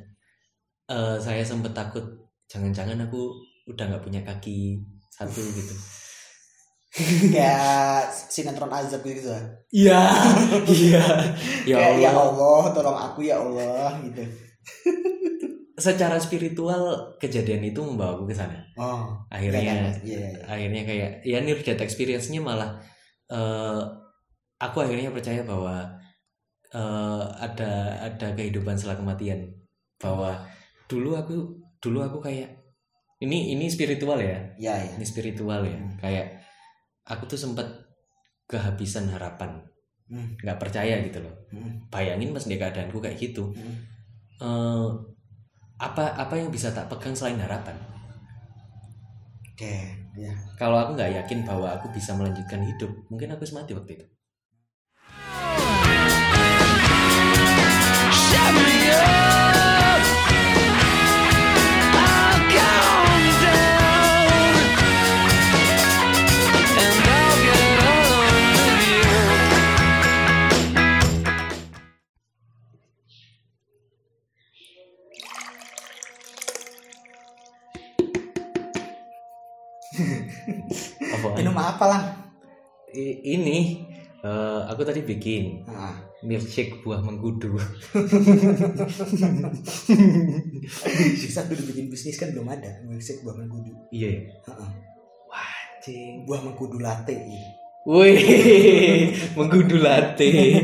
eh 0.87 1.17
saya 1.19 1.43
sempet 1.43 1.73
takut 1.73 2.05
jangan-jangan 2.47 3.03
aku 3.03 3.35
udah 3.67 3.85
nggak 3.87 4.05
punya 4.05 4.21
kaki 4.23 4.79
satu 5.11 5.41
gitu 5.43 5.75
Kayak 7.35 8.09
sinetron 8.09 8.73
azab 8.73 9.05
gitu. 9.05 9.29
lah. 9.29 9.45
iya 9.69 10.01
iya 10.73 11.05
ya 11.69 11.77
ya 12.01 12.09
Allah 12.09 12.33
Allah, 12.33 12.63
tolong 12.73 12.97
aku 12.97 13.21
ya 13.21 13.37
Allah 13.37 13.93
gitu. 14.01 14.25
secara 15.77 16.17
spiritual 16.17 17.13
kejadian 17.21 17.61
itu 17.61 17.85
membawa 17.85 18.17
aku 18.17 18.25
ke 18.25 18.33
sana 18.33 18.57
Oh. 18.81 19.13
akhirnya 19.29 19.93
Iya, 20.01 20.17
iya. 20.25 20.29
akhirnya 20.49 20.83
kayak 20.89 21.11
ya 21.21 21.39
near 21.45 21.61
death 21.61 21.85
experience-nya 21.85 22.41
malah 22.41 22.81
eh, 23.29 23.83
aku 24.57 24.81
akhirnya 24.81 25.13
percaya 25.13 25.45
bahwa 25.45 25.85
eh, 26.73 27.25
ada 27.37 27.73
ada 28.09 28.27
kehidupan 28.33 28.73
setelah 28.73 28.97
kematian 28.97 29.53
bahwa 30.01 30.33
dulu 30.89 31.13
aku 31.13 31.35
dulu 31.77 32.01
aku 32.01 32.25
kayak 32.25 32.49
ini 33.17 33.57
ini 33.57 33.65
spiritual 33.73 34.21
ya 34.21 34.37
Iya, 34.61 34.75
iya. 34.77 34.93
ini 34.97 35.05
spiritual 35.09 35.65
ya 35.65 35.77
Hmm. 35.79 35.97
kayak 35.97 36.27
aku 37.07 37.25
tuh 37.31 37.39
sempat 37.41 37.65
kehabisan 38.47 39.09
harapan 39.09 39.63
Hmm. 40.07 40.39
nggak 40.39 40.59
percaya 40.61 41.01
gitu 41.03 41.19
loh 41.25 41.35
Hmm. 41.51 41.89
bayangin 41.91 42.31
pas 42.31 42.45
di 42.45 42.55
keadaanku 42.55 42.99
kayak 43.01 43.19
gitu 43.19 43.51
Hmm. 43.51 43.75
eh, 44.39 44.89
apa 45.77 46.17
apa 46.17 46.35
yang 46.41 46.49
bisa 46.49 46.73
tak 46.73 46.89
pegang 46.89 47.13
selain 47.13 47.37
harapan 47.41 47.77
oke 49.53 49.75
ya 50.17 50.33
kalau 50.57 50.77
aku 50.81 50.97
nggak 50.97 51.13
yakin 51.25 51.45
bahwa 51.45 51.69
aku 51.77 51.89
bisa 51.93 52.17
melanjutkan 52.17 52.65
hidup 52.65 52.89
mungkin 53.13 53.33
aku 53.33 53.45
harus 53.45 53.57
mati 53.57 53.73
waktu 53.77 54.01
itu 54.01 54.07
aku 84.67 84.83
tadi 84.83 85.01
bikin 85.07 85.63
nah, 85.65 85.95
milkshake 86.23 86.83
buah 86.83 87.01
mengkudu 87.01 87.55
sisa 91.21 91.47
udah 91.47 91.67
bikin 91.71 91.87
bisnis 91.87 92.19
kan 92.19 92.35
belum 92.35 92.51
ada 92.51 92.83
milkshake 92.85 93.23
buah 93.23 93.37
mengkudu 93.39 93.73
iya 93.95 94.09
ya? 94.11 94.21
Heeh. 94.51 94.71
Wajing. 95.31 96.27
buah 96.27 96.41
mengkudu 96.43 96.79
latte 96.83 97.15
iya. 97.15 97.47
Wih, 97.87 98.19
mengkudu 99.39 99.79
latte. 99.79 100.59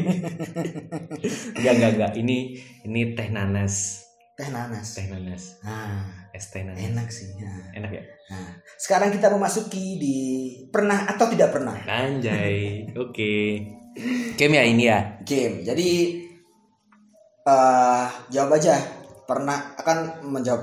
enggak, 1.55 1.73
enggak, 1.79 1.91
enggak. 1.95 2.13
Ini 2.19 2.59
ini 2.83 3.15
teh 3.15 3.31
nanas. 3.31 4.03
teh 4.35 4.51
nanas 4.51 4.99
Teh 4.99 5.07
nanas. 5.07 5.63
nah 5.63 6.03
Es 6.35 6.51
teh 6.51 6.67
nanas. 6.67 6.83
enak 6.83 7.07
sih 7.15 7.31
nah. 7.39 7.79
Enak 7.79 7.91
ya? 7.95 8.03
nah 8.27 8.59
sekarang 8.75 9.15
kita 9.15 9.31
memasuki 9.31 10.01
di 10.03 10.17
pernah 10.75 11.07
atau 11.07 11.31
tidak 11.31 11.55
pernah 11.55 11.79
Anjay. 11.87 12.91
Oke. 12.99 13.63
Game 14.35 14.55
ya 14.55 14.65
ini 14.65 14.85
ya. 14.87 14.99
game 15.23 15.61
jadi 15.63 15.89
eh 17.43 18.05
jawab 18.31 18.55
aja 18.55 18.79
pernah 19.25 19.75
akan 19.77 20.23
menjawab 20.25 20.63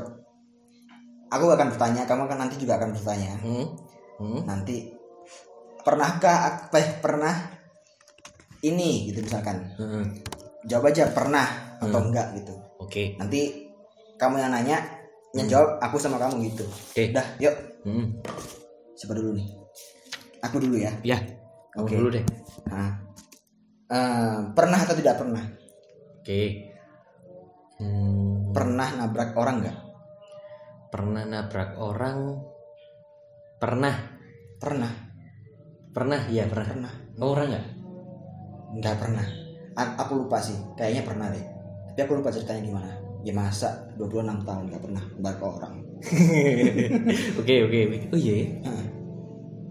aku 1.28 1.46
akan 1.46 1.68
bertanya 1.70 2.04
kamu 2.04 2.26
akan 2.26 2.40
nanti 2.42 2.56
juga 2.58 2.80
akan 2.80 2.90
bertanya 2.92 3.36
Hmm? 3.40 3.66
Hmm? 4.18 4.42
nanti 4.44 4.90
pernahkah 5.80 6.38
apa 6.68 6.76
eh, 6.76 6.90
pernah 6.98 7.36
ini 8.62 9.08
gitu 9.08 9.22
misalkan 9.22 9.64
Hmm. 9.76 10.04
jawab 10.66 10.90
aja 10.90 11.08
pernah 11.10 11.48
atau 11.78 12.00
Hmm. 12.00 12.08
enggak 12.12 12.28
gitu 12.36 12.56
Oke. 12.80 13.16
nanti 13.16 13.70
kamu 14.16 14.36
yang 14.38 14.52
nanya 14.52 14.78
yang 15.32 15.48
jawab 15.48 15.80
aku 15.80 15.96
sama 15.96 16.18
kamu 16.18 16.50
gitu 16.50 16.66
Oke. 16.66 17.12
udah 17.12 17.26
yuk 17.40 17.56
Hmm. 17.84 18.12
siapa 18.96 19.14
dulu 19.14 19.36
nih 19.36 19.48
aku 20.40 20.56
dulu 20.58 20.76
ya 20.76 20.92
Ya. 21.04 21.20
Kamu 21.70 21.86
Oke. 21.86 21.96
dulu 21.96 22.10
deh. 22.12 22.26
nah, 22.66 22.92
eh, 23.90 24.38
pernah 24.54 24.80
atau 24.86 24.96
tidak 24.96 25.16
pernah 25.20 25.44
Oke. 26.20 26.70
Hmm. 27.80 28.52
pernah 28.52 28.88
nabrak 29.00 29.34
orang 29.40 29.64
enggak 29.64 29.78
Pernah 30.90 31.22
nabrak 31.22 31.78
orang? 31.78 32.42
Pernah. 33.62 33.96
pernah 34.58 34.92
Pernah, 35.94 36.22
iya 36.34 36.50
pernah. 36.50 36.66
pernah 36.66 36.94
Kamu 37.14 37.30
pernah 37.38 37.48
nggak? 37.54 37.66
Enggak 38.74 38.96
pernah. 38.98 39.28
A- 39.78 39.96
aku 40.02 40.26
lupa 40.26 40.42
sih. 40.42 40.58
Kayaknya 40.74 41.04
pernah 41.06 41.28
deh. 41.30 41.46
Tapi 41.94 42.00
aku 42.02 42.14
lupa 42.18 42.34
ceritanya 42.34 42.62
gimana. 42.66 42.92
Ya 43.22 43.34
masa 43.38 43.86
26 44.02 44.42
tahun 44.50 44.64
nggak 44.74 44.82
pernah 44.82 45.04
nabrak 45.22 45.38
orang. 45.46 45.74
Oke, 47.38 47.56
oke. 47.70 47.80
oke. 47.86 48.06
Oh 48.10 48.18
iya. 48.18 48.34
ya? 48.34 48.48
Heeh. 48.66 48.86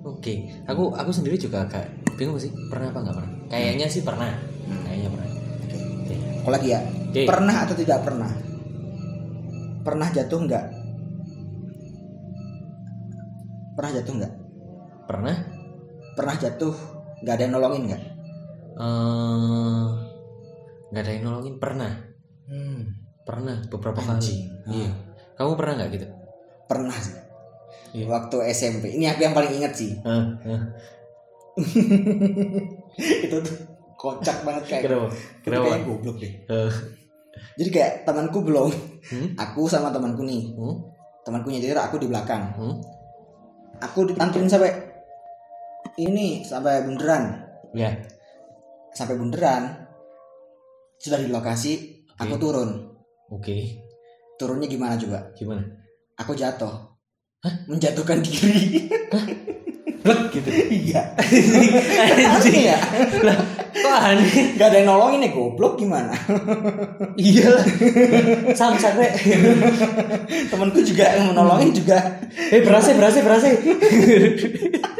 Oke, 0.06 0.34
aku 0.70 0.94
aku 0.94 1.10
sendiri 1.10 1.34
juga 1.34 1.66
agak 1.66 1.82
bingung 2.18 2.36
sih 2.42 2.50
pernah 2.66 2.90
apa 2.90 2.98
nggak 3.06 3.16
pernah. 3.16 3.32
Kayaknya 3.46 3.86
sih 3.86 4.02
pernah. 4.02 4.28
Hmm. 4.66 4.82
Kayaknya 4.82 5.08
pernah. 5.14 5.28
Oke. 6.02 6.14
Aku 6.42 6.50
lagi 6.50 6.68
ya. 6.74 6.80
Oke. 6.82 7.22
Pernah 7.24 7.56
atau 7.62 7.74
tidak 7.78 7.98
pernah? 8.02 8.30
Pernah 9.86 10.08
jatuh 10.10 10.40
nggak? 10.42 10.64
Pernah 13.78 13.90
jatuh 13.94 14.12
nggak? 14.18 14.34
Pernah? 15.06 15.36
Pernah 16.18 16.34
jatuh 16.34 16.74
nggak 17.22 17.34
ada 17.38 17.42
yang 17.46 17.54
nolongin 17.54 17.82
nggak? 17.86 18.02
Eh, 18.78 19.86
nggak 20.90 21.02
ada 21.06 21.12
yang 21.14 21.24
nolongin. 21.24 21.54
Pernah. 21.62 21.92
Hmm. 22.50 22.82
Pernah 23.22 23.56
beberapa 23.70 24.02
Anjing. 24.02 24.50
kali. 24.66 24.82
Iya. 24.82 24.90
Kamu 25.38 25.54
pernah 25.54 25.72
nggak 25.78 25.90
gitu? 25.94 26.06
Pernah 26.66 26.98
sih. 26.98 27.16
Iya. 27.94 28.04
Waktu 28.10 28.36
SMP. 28.50 28.92
Ini 28.98 29.14
aku 29.14 29.20
yang 29.22 29.36
paling 29.36 29.52
ingat 29.62 29.72
sih. 29.78 29.94
Hah? 30.02 30.36
Hah? 30.42 30.62
Itu 33.26 33.36
tuh 33.42 33.56
kocak 33.98 34.46
banget 34.46 34.64
kayak. 34.70 34.82
Kenapa? 34.86 35.06
Itu 35.10 35.18
Kenapa? 35.44 35.64
kayaknya 35.66 35.86
goblok 35.86 36.16
deh. 36.22 36.32
Eh, 36.46 36.72
Jadi 37.58 37.68
kayak 37.70 37.92
temanku 38.06 38.38
belum. 38.42 38.70
Hmm? 39.08 39.28
Aku 39.38 39.66
sama 39.66 39.90
temanku 39.90 40.22
nih. 40.22 40.54
hmm? 40.54 40.76
Temanku 41.26 41.50
nyetir, 41.50 41.76
aku 41.78 41.98
di 41.98 42.06
belakang. 42.10 42.54
Hmm? 42.54 42.74
Aku 43.78 44.06
dianturin 44.06 44.50
sampai 44.50 44.70
ini 45.98 46.42
sampai 46.42 46.82
bundaran. 46.86 47.42
Ya. 47.74 47.94
Sampai 48.94 49.18
bundaran. 49.18 49.86
Sudah 50.98 51.22
di 51.22 51.30
lokasi, 51.30 52.02
aku 52.18 52.34
Oke. 52.34 52.42
turun. 52.42 52.70
Oke. 53.30 53.56
Turunnya 54.38 54.66
gimana 54.66 54.98
coba? 54.98 55.30
Gimana? 55.34 55.62
Aku 56.18 56.34
jatuh. 56.34 56.74
Menjatuhkan 57.70 58.18
diri. 58.18 58.90
Blek 60.08 60.20
gitu. 60.32 60.48
iya. 60.88 61.12
Anjing. 61.20 62.24
Aneh 62.24 62.62
ya. 62.72 62.78
Lah, 63.28 63.36
kok 63.76 63.98
aneh? 64.08 64.56
Gak 64.56 64.72
ada 64.72 64.76
yang 64.80 64.88
nolongin 64.88 65.28
ya 65.28 65.30
goblok 65.36 65.76
gimana? 65.76 66.16
Iya 67.18 67.50
lah. 67.50 67.66
Samsak 68.56 68.96
we. 68.96 69.08
Temanku 70.48 70.80
juga 70.80 71.12
yang 71.12 71.36
menolongin 71.36 71.76
juga. 71.76 71.98
Eh 72.54 72.64
berasa 72.64 72.96
berasa 72.96 73.20
berasa. 73.20 73.52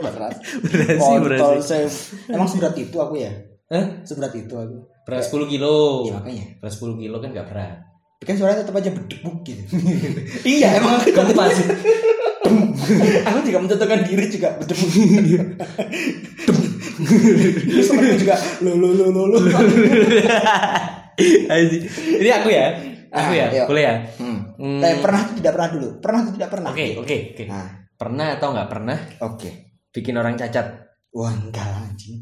Berat. 0.03 0.35
Berasi 0.69 1.01
Kontol, 1.01 1.25
berasi. 1.25 1.65
saya. 1.65 1.89
Emang 2.29 2.51
seberat 2.51 2.75
itu 2.77 2.97
aku 2.99 3.17
ya? 3.17 3.33
Hah? 3.73 4.05
Seberat 4.05 4.35
itu 4.37 4.53
aku. 4.53 4.77
Berat 5.09 5.25
10 5.25 5.49
kilo. 5.49 6.05
Iya 6.05 6.13
makanya. 6.21 6.45
Berat 6.61 6.73
10 6.77 7.01
kilo 7.01 7.17
kan 7.23 7.31
gak 7.33 7.49
berat. 7.49 7.77
Kan 8.19 8.35
suaranya 8.35 8.67
tetap 8.67 8.75
aja 8.75 8.91
berdebuk 8.91 9.47
gitu. 9.47 9.63
iya 10.43 10.83
emang 10.83 10.99
Kamu 11.07 11.33
pasti 11.39 11.65
aku 13.25 13.39
juga 13.45 13.59
menjatuhkan 13.61 14.01
diri 14.03 14.27
juga. 14.27 14.49
Terus 17.69 17.87
temanku 17.87 18.17
juga 18.19 18.37
lo 18.61 18.73
lo 18.75 18.89
lo 18.91 19.07
lo 19.11 19.23
lo. 19.31 19.39
Ini 22.19 22.31
aku 22.33 22.49
ya. 22.51 22.67
Aku 23.09 23.33
Ah, 23.33 23.49
ya. 23.49 23.65
Boleh 23.65 23.83
ya? 23.83 23.95
Hmm. 24.21 24.39
Hmm. 24.61 24.85
Eh, 24.85 25.01
pernah 25.01 25.25
atau 25.25 25.35
tidak 25.35 25.53
pernah 25.57 25.69
dulu? 25.73 25.89
Pernah 25.97 26.19
atau 26.21 26.33
tidak 26.37 26.51
pernah? 26.53 26.69
Oke, 26.77 26.85
oke, 27.01 27.17
oke. 27.33 27.45
Nah, 27.49 27.69
Pernah 27.99 28.27
atau 28.39 28.55
nggak 28.55 28.69
pernah 28.71 28.99
oke. 29.25 29.51
bikin 29.91 30.15
orang 30.15 30.37
cacat? 30.37 30.87
Wah, 31.11 31.33
enggak 31.33 31.67
lah 31.67 31.83
anjing. 31.83 32.21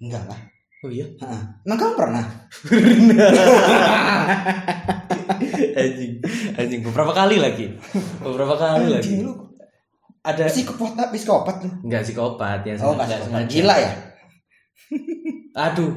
Enggak 0.00 0.24
lah. 0.26 0.40
Oh 0.80 0.90
iya. 0.90 1.04
Heeh. 1.06 1.42
Emang 1.62 1.78
kamu 1.78 1.92
pernah? 1.94 2.24
anjing. 5.76 6.12
Anjing 6.56 6.80
beberapa 6.82 7.12
kali 7.12 7.36
lagi. 7.38 7.66
Beberapa 8.18 8.54
kali 8.56 8.86
lagi. 8.90 9.06
Anjing 9.12 9.28
lu 9.28 9.43
Ada 10.24 10.48
psikopat 10.48 11.12
psikopat 11.12 11.56
enggak 11.84 12.00
psikopat 12.00 12.64
ya 12.64 12.74
Oh, 12.80 12.96
enggak 12.96 13.20
psikopat. 13.20 13.44
Gila 13.44 13.76
ya? 13.76 13.92
Aduh. 15.68 15.92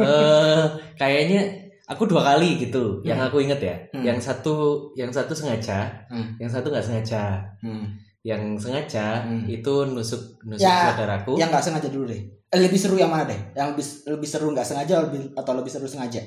Eh 0.00 0.64
kayaknya 0.96 1.40
aku 1.86 2.08
dua 2.08 2.24
kali 2.24 2.58
gitu 2.58 3.04
yang 3.04 3.20
Hmm. 3.20 3.28
aku 3.28 3.44
inget 3.44 3.60
ya. 3.60 3.76
Hmm. 3.92 4.02
Yang 4.02 4.18
satu 4.26 4.54
yang 4.96 5.12
satu 5.12 5.36
sengaja, 5.36 5.92
Hmm. 6.08 6.34
yang 6.40 6.48
satu 6.48 6.72
nggak 6.72 6.82
sengaja. 6.82 7.44
Hmm. 7.60 7.94
Yang 8.24 8.58
sengaja 8.58 9.22
Hmm. 9.22 9.46
itu 9.46 9.74
nusuk 9.86 10.40
nusuk 10.42 10.64
Ya, 10.64 10.90
saudaraku. 10.90 11.38
Yang 11.38 11.48
enggak 11.54 11.64
sengaja 11.64 11.88
dulu 11.92 12.04
deh. 12.10 12.22
Eh, 12.46 12.58
lebih 12.58 12.78
seru 12.78 12.96
yang 12.96 13.12
mana 13.12 13.28
deh? 13.28 13.40
Yang 13.54 13.66
lebih 13.76 13.86
lebih 14.08 14.28
seru 14.28 14.46
enggak 14.50 14.66
sengaja 14.66 14.94
lebih 15.06 15.30
atau 15.36 15.52
lebih 15.54 15.70
seru 15.70 15.86
sengaja? 15.86 16.22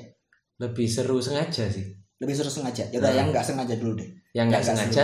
Lebih 0.59 0.87
seru 0.87 1.17
sengaja 1.19 1.65
sih. 1.65 1.85
Lebih 2.19 2.35
seru 2.35 2.51
sengaja. 2.51 2.83
Ya 2.91 2.99
udah 2.99 3.11
Nah. 3.11 3.17
yang 3.17 3.27
enggak 3.33 3.43
sengaja 3.43 3.75
dulu 3.75 3.99
deh. 3.99 4.09
Yang 4.31 4.45
nggak 4.53 4.61
Yang 4.61 4.69
sengaja 4.69 5.03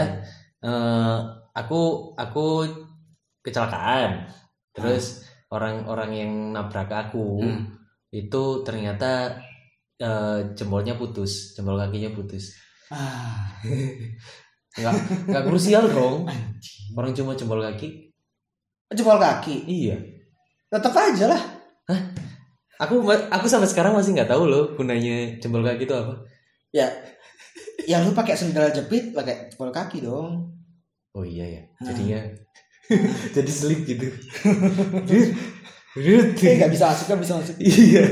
seru. 0.62 1.44
Aku 1.56 2.12
aku 2.20 2.68
kecelakaan. 3.42 4.28
Terus 4.76 5.24
orang-orang 5.48 6.12
yang 6.12 6.32
nabrak 6.52 6.92
aku 6.92 7.40
Hmm. 7.40 7.64
itu 8.12 8.44
ternyata 8.68 9.40
eh, 9.96 10.40
jempolnya 10.52 11.00
putus, 11.00 11.56
jempol 11.56 11.80
kakinya 11.80 12.12
putus. 12.12 12.52
Ah, 12.92 13.48
Nggak 14.76 14.94
nggak 15.32 15.44
krusial 15.48 15.88
dong. 15.88 16.28
Orang 17.00 17.16
cuma 17.16 17.32
jempol 17.40 17.64
kaki. 17.64 18.12
Jempol 18.92 19.16
kaki. 19.16 19.64
Iya. 19.64 19.96
Tetap 20.68 20.92
aja 20.92 21.32
lah. 21.32 21.42
Aku 22.84 23.00
aku 23.08 23.46
sampai 23.48 23.72
sekarang 23.72 23.96
masih 23.96 24.12
nggak 24.12 24.28
tahu 24.28 24.52
loh 24.52 24.76
gunanya 24.76 25.40
jempol 25.40 25.64
kaki 25.64 25.88
itu 25.88 25.96
apa. 25.96 26.20
Ya. 26.76 26.92
ya 27.88 28.04
lu 28.04 28.12
pakai 28.12 28.36
sendal 28.36 28.68
jepit 28.76 29.16
pakai 29.16 29.48
jempol 29.48 29.72
kaki 29.72 30.04
dong 30.04 30.52
oh 31.16 31.24
iya 31.24 31.46
ya 31.48 31.62
jadinya 31.80 32.20
jadi 33.36 33.52
slip 33.52 33.82
gitu. 33.88 34.06
Eh 35.96 36.60
nggak 36.60 36.72
bisa 36.76 36.92
masuk 36.92 37.06
nggak 37.08 37.22
bisa 37.24 37.34
masuk 37.40 37.56
iya. 37.64 38.04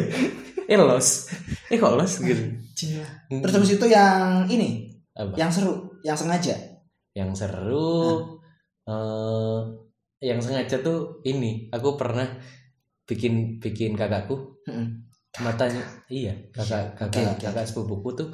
Eh 0.72 0.80
los. 0.80 1.28
Eh 1.68 1.76
kok 1.76 2.00
los 2.00 2.14
gitu? 2.24 2.44
Cila. 2.74 3.06
terus 3.30 3.54
habis 3.54 3.76
itu 3.76 3.86
yang 3.92 4.48
ini 4.50 4.90
apa? 5.14 5.36
yang 5.36 5.52
seru 5.52 6.00
yang 6.02 6.16
sengaja. 6.16 6.56
Yang 7.12 7.44
seru 7.44 8.40
eh 8.88 9.60
yang 10.24 10.40
sengaja 10.40 10.80
tuh 10.80 11.20
ini. 11.28 11.68
Aku 11.76 12.00
pernah 12.00 12.40
bikin 13.04 13.60
bikin 13.60 14.00
kakakku. 14.00 14.64
Matanya 15.34 15.82
iya 16.08 16.30
kakak 16.54 16.94
Oke, 16.94 17.18
kakak 17.18 17.34
oke, 17.34 17.42
kakak 17.42 17.66
sepupuku 17.66 18.10
tuh 18.14 18.28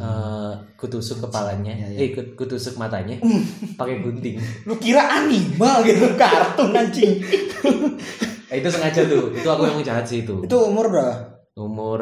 eh 0.00 0.52
kutusuk 0.80 1.20
kepalanya 1.20 1.76
Iya, 1.76 1.86
iya. 1.92 1.98
eh 2.00 2.08
kut- 2.16 2.32
kutusuk 2.34 2.80
matanya 2.80 3.20
pakai 3.76 4.00
gunting. 4.00 4.40
Lu 4.64 4.72
kira 4.80 5.04
anime 5.04 5.68
gitu 5.84 6.08
kartun 6.16 6.72
anjing. 6.72 7.20
Eh, 8.48 8.56
itu 8.64 8.68
sengaja 8.68 9.04
tuh 9.04 9.28
itu 9.30 9.44
aku 9.44 9.68
yang 9.68 9.84
jahat 9.84 10.08
sih 10.08 10.24
itu. 10.24 10.40
Itu 10.40 10.56
umur 10.64 10.88
berapa? 10.88 11.14
Umur 11.52 12.00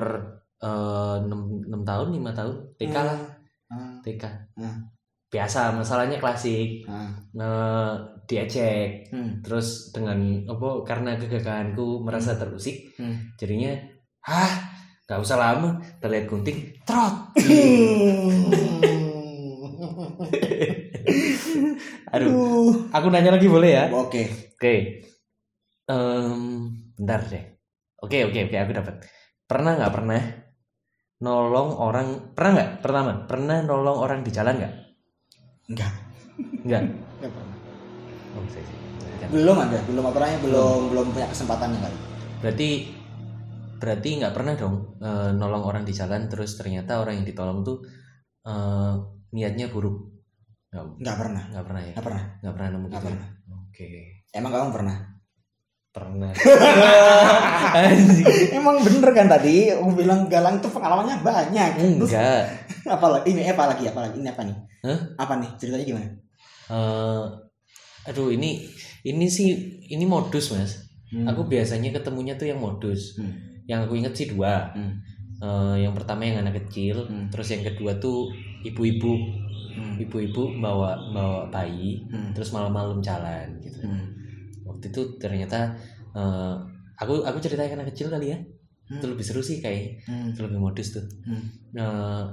eh, 0.63 1.17
enam 1.27 1.67
enam 1.67 1.83
tahun 1.83 2.15
lima 2.15 2.31
tahun 2.31 2.55
TK 2.79 2.95
lah. 2.95 3.19
Ah, 3.67 3.99
TK 3.99 4.23
Hmm. 4.55 4.79
biasa 5.27 5.75
masalahnya 5.75 6.23
klasik. 6.23 6.87
Ah, 6.87 7.11
eh, 7.35 7.93
diejek 8.27 9.11
hmm, 9.11 9.43
terus 9.43 9.91
dengan 9.91 10.19
apa 10.47 10.83
karena 10.83 11.15
kegagalanku 11.15 12.03
merasa 12.03 12.35
terusik 12.35 12.95
hmm. 12.99 13.35
jadinya 13.35 13.71
ah 14.27 14.75
nggak 15.07 15.23
usah 15.23 15.39
lama 15.39 15.79
terlihat 16.03 16.27
gunting 16.27 16.75
trot. 16.83 17.15
Aduh. 22.15 22.91
Aku 22.91 23.07
nanya 23.11 23.39
lagi 23.39 23.47
boleh 23.47 23.71
ya? 23.71 23.85
Oke. 23.95 24.27
oke. 24.59 24.75
Em, 25.87 26.43
bentar 26.99 27.23
deh. 27.31 27.45
Oke 28.03 28.27
oke 28.27 28.51
oke 28.51 28.57
aku 28.59 28.73
dapat. 28.75 29.07
Pernah 29.47 29.79
nggak 29.79 29.95
pernah 29.95 30.19
nolong 31.23 31.71
orang 31.79 32.35
pernah 32.35 32.51
nggak? 32.59 32.71
Pertama 32.83 33.12
pernah 33.31 33.62
nolong 33.62 33.99
orang 34.03 34.27
di 34.27 34.35
jalan 34.35 34.59
nggak? 34.59 34.75
Enggak. 35.71 35.95
nggak? 36.67 36.83
Oh. 38.37 38.45
Belum 39.27 39.59
ada, 39.59 39.83
belum 39.89 40.05
apa 40.07 40.23
namanya, 40.23 40.39
belum 40.45 40.81
belum 40.93 41.07
punya 41.11 41.27
kesempatan 41.33 41.73
kali. 41.83 41.99
berarti 42.37 42.69
berarti 43.77 44.09
nggak 44.19 44.33
pernah 44.33 44.53
dong 44.55 44.75
eh, 44.99 45.31
nolong 45.33 45.62
orang 45.62 45.83
di 45.83 45.91
jalan 45.91 46.27
terus 46.27 46.55
ternyata 46.55 46.99
orang 46.99 47.21
yang 47.21 47.27
ditolong 47.27 47.61
tuh 47.61 47.83
eh, 48.43 48.93
niatnya 49.31 49.67
buruk 49.69 49.97
nggak 50.71 50.83
Enggak 51.01 51.17
pernah. 51.17 51.43
nggak 51.49 51.65
pernah 51.65 51.81
ya 51.81 51.93
Enggak 51.93 52.05
pernah. 52.05 52.23
nggak 52.39 52.53
pernah 52.55 52.69
nemu 52.69 52.87
gitu 52.87 52.97
ya? 52.97 53.03
pernah. 53.07 53.27
oke 53.57 53.89
Emang 54.31 54.51
kamu 54.53 54.71
pernah? 54.73 54.97
pernah. 55.97 56.29
Emang 58.53 58.77
bener 58.85 59.11
kan 59.17 59.27
tadi 59.27 59.73
aku 59.73 59.97
bilang 59.97 60.29
Galang 60.29 60.61
tuh 60.61 60.69
pengalamannya 60.69 61.25
banyak. 61.25 61.71
Enggak 61.81 62.45
apa 62.95 63.07
lagi? 63.09 63.33
Ini 63.33 63.41
apa 63.53 63.65
lagi? 63.67 63.85
Apa 63.89 64.01
lagi? 64.05 64.17
Ini 64.21 64.29
apa 64.29 64.43
nih? 64.45 64.57
Hah? 64.85 64.99
Apa 65.17 65.33
nih? 65.41 65.51
Ceritanya 65.57 65.85
gimana? 65.89 66.07
Eh, 66.67 67.23
aduh 68.07 68.29
ini 68.29 68.69
ini 69.03 69.27
sih 69.27 69.49
ini 69.89 70.05
modus 70.05 70.53
mas 70.53 70.85
Hmm. 71.07 71.23
aku 71.23 71.47
biasanya 71.47 71.95
ketemunya 71.95 72.35
tuh 72.35 72.51
yang 72.51 72.59
modus 72.59 73.15
Hmm. 73.15 73.31
Yang 73.67 73.85
aku 73.85 73.99
inget 73.99 74.15
sih 74.15 74.29
dua 74.31 74.71
Hmm. 74.73 74.95
Eh, 75.37 75.85
yang 75.85 75.93
pertama 75.93 76.25
yang 76.25 76.41
anak 76.41 76.65
kecil 76.65 77.05
Hmm. 77.05 77.29
terus 77.29 77.53
yang 77.53 77.61
kedua 77.61 78.01
tuh 78.01 78.33
ibu-ibu 78.65 79.13
Hmm. 79.77 80.01
ibu-ibu 80.01 80.57
bawa 80.57 80.97
bawa 81.13 81.53
bayi 81.53 82.01
Hmm. 82.09 82.33
terus 82.33 82.49
malam-malam 82.51 83.05
jalan 83.05 83.45
gitu 83.61 83.85
Hmm. 83.85 84.09
waktu 84.65 84.89
itu 84.89 85.21
ternyata 85.21 85.77
eh, 86.17 86.55
aku 86.97 87.21
aku 87.21 87.37
ceritanya 87.39 87.77
anak 87.77 87.93
kecil 87.93 88.09
kali 88.09 88.33
ya 88.33 88.39
Hmm. 88.89 88.97
itu 88.97 89.07
lebih 89.07 89.21
seru 89.21 89.45
sih 89.45 89.61
kayak 89.61 90.01
Hmm. 90.09 90.33
itu 90.33 90.41
lebih 90.41 90.57
modus 90.57 90.97
tuh 90.97 91.05
Hmm. 91.29 91.45
Eh, 91.77 92.25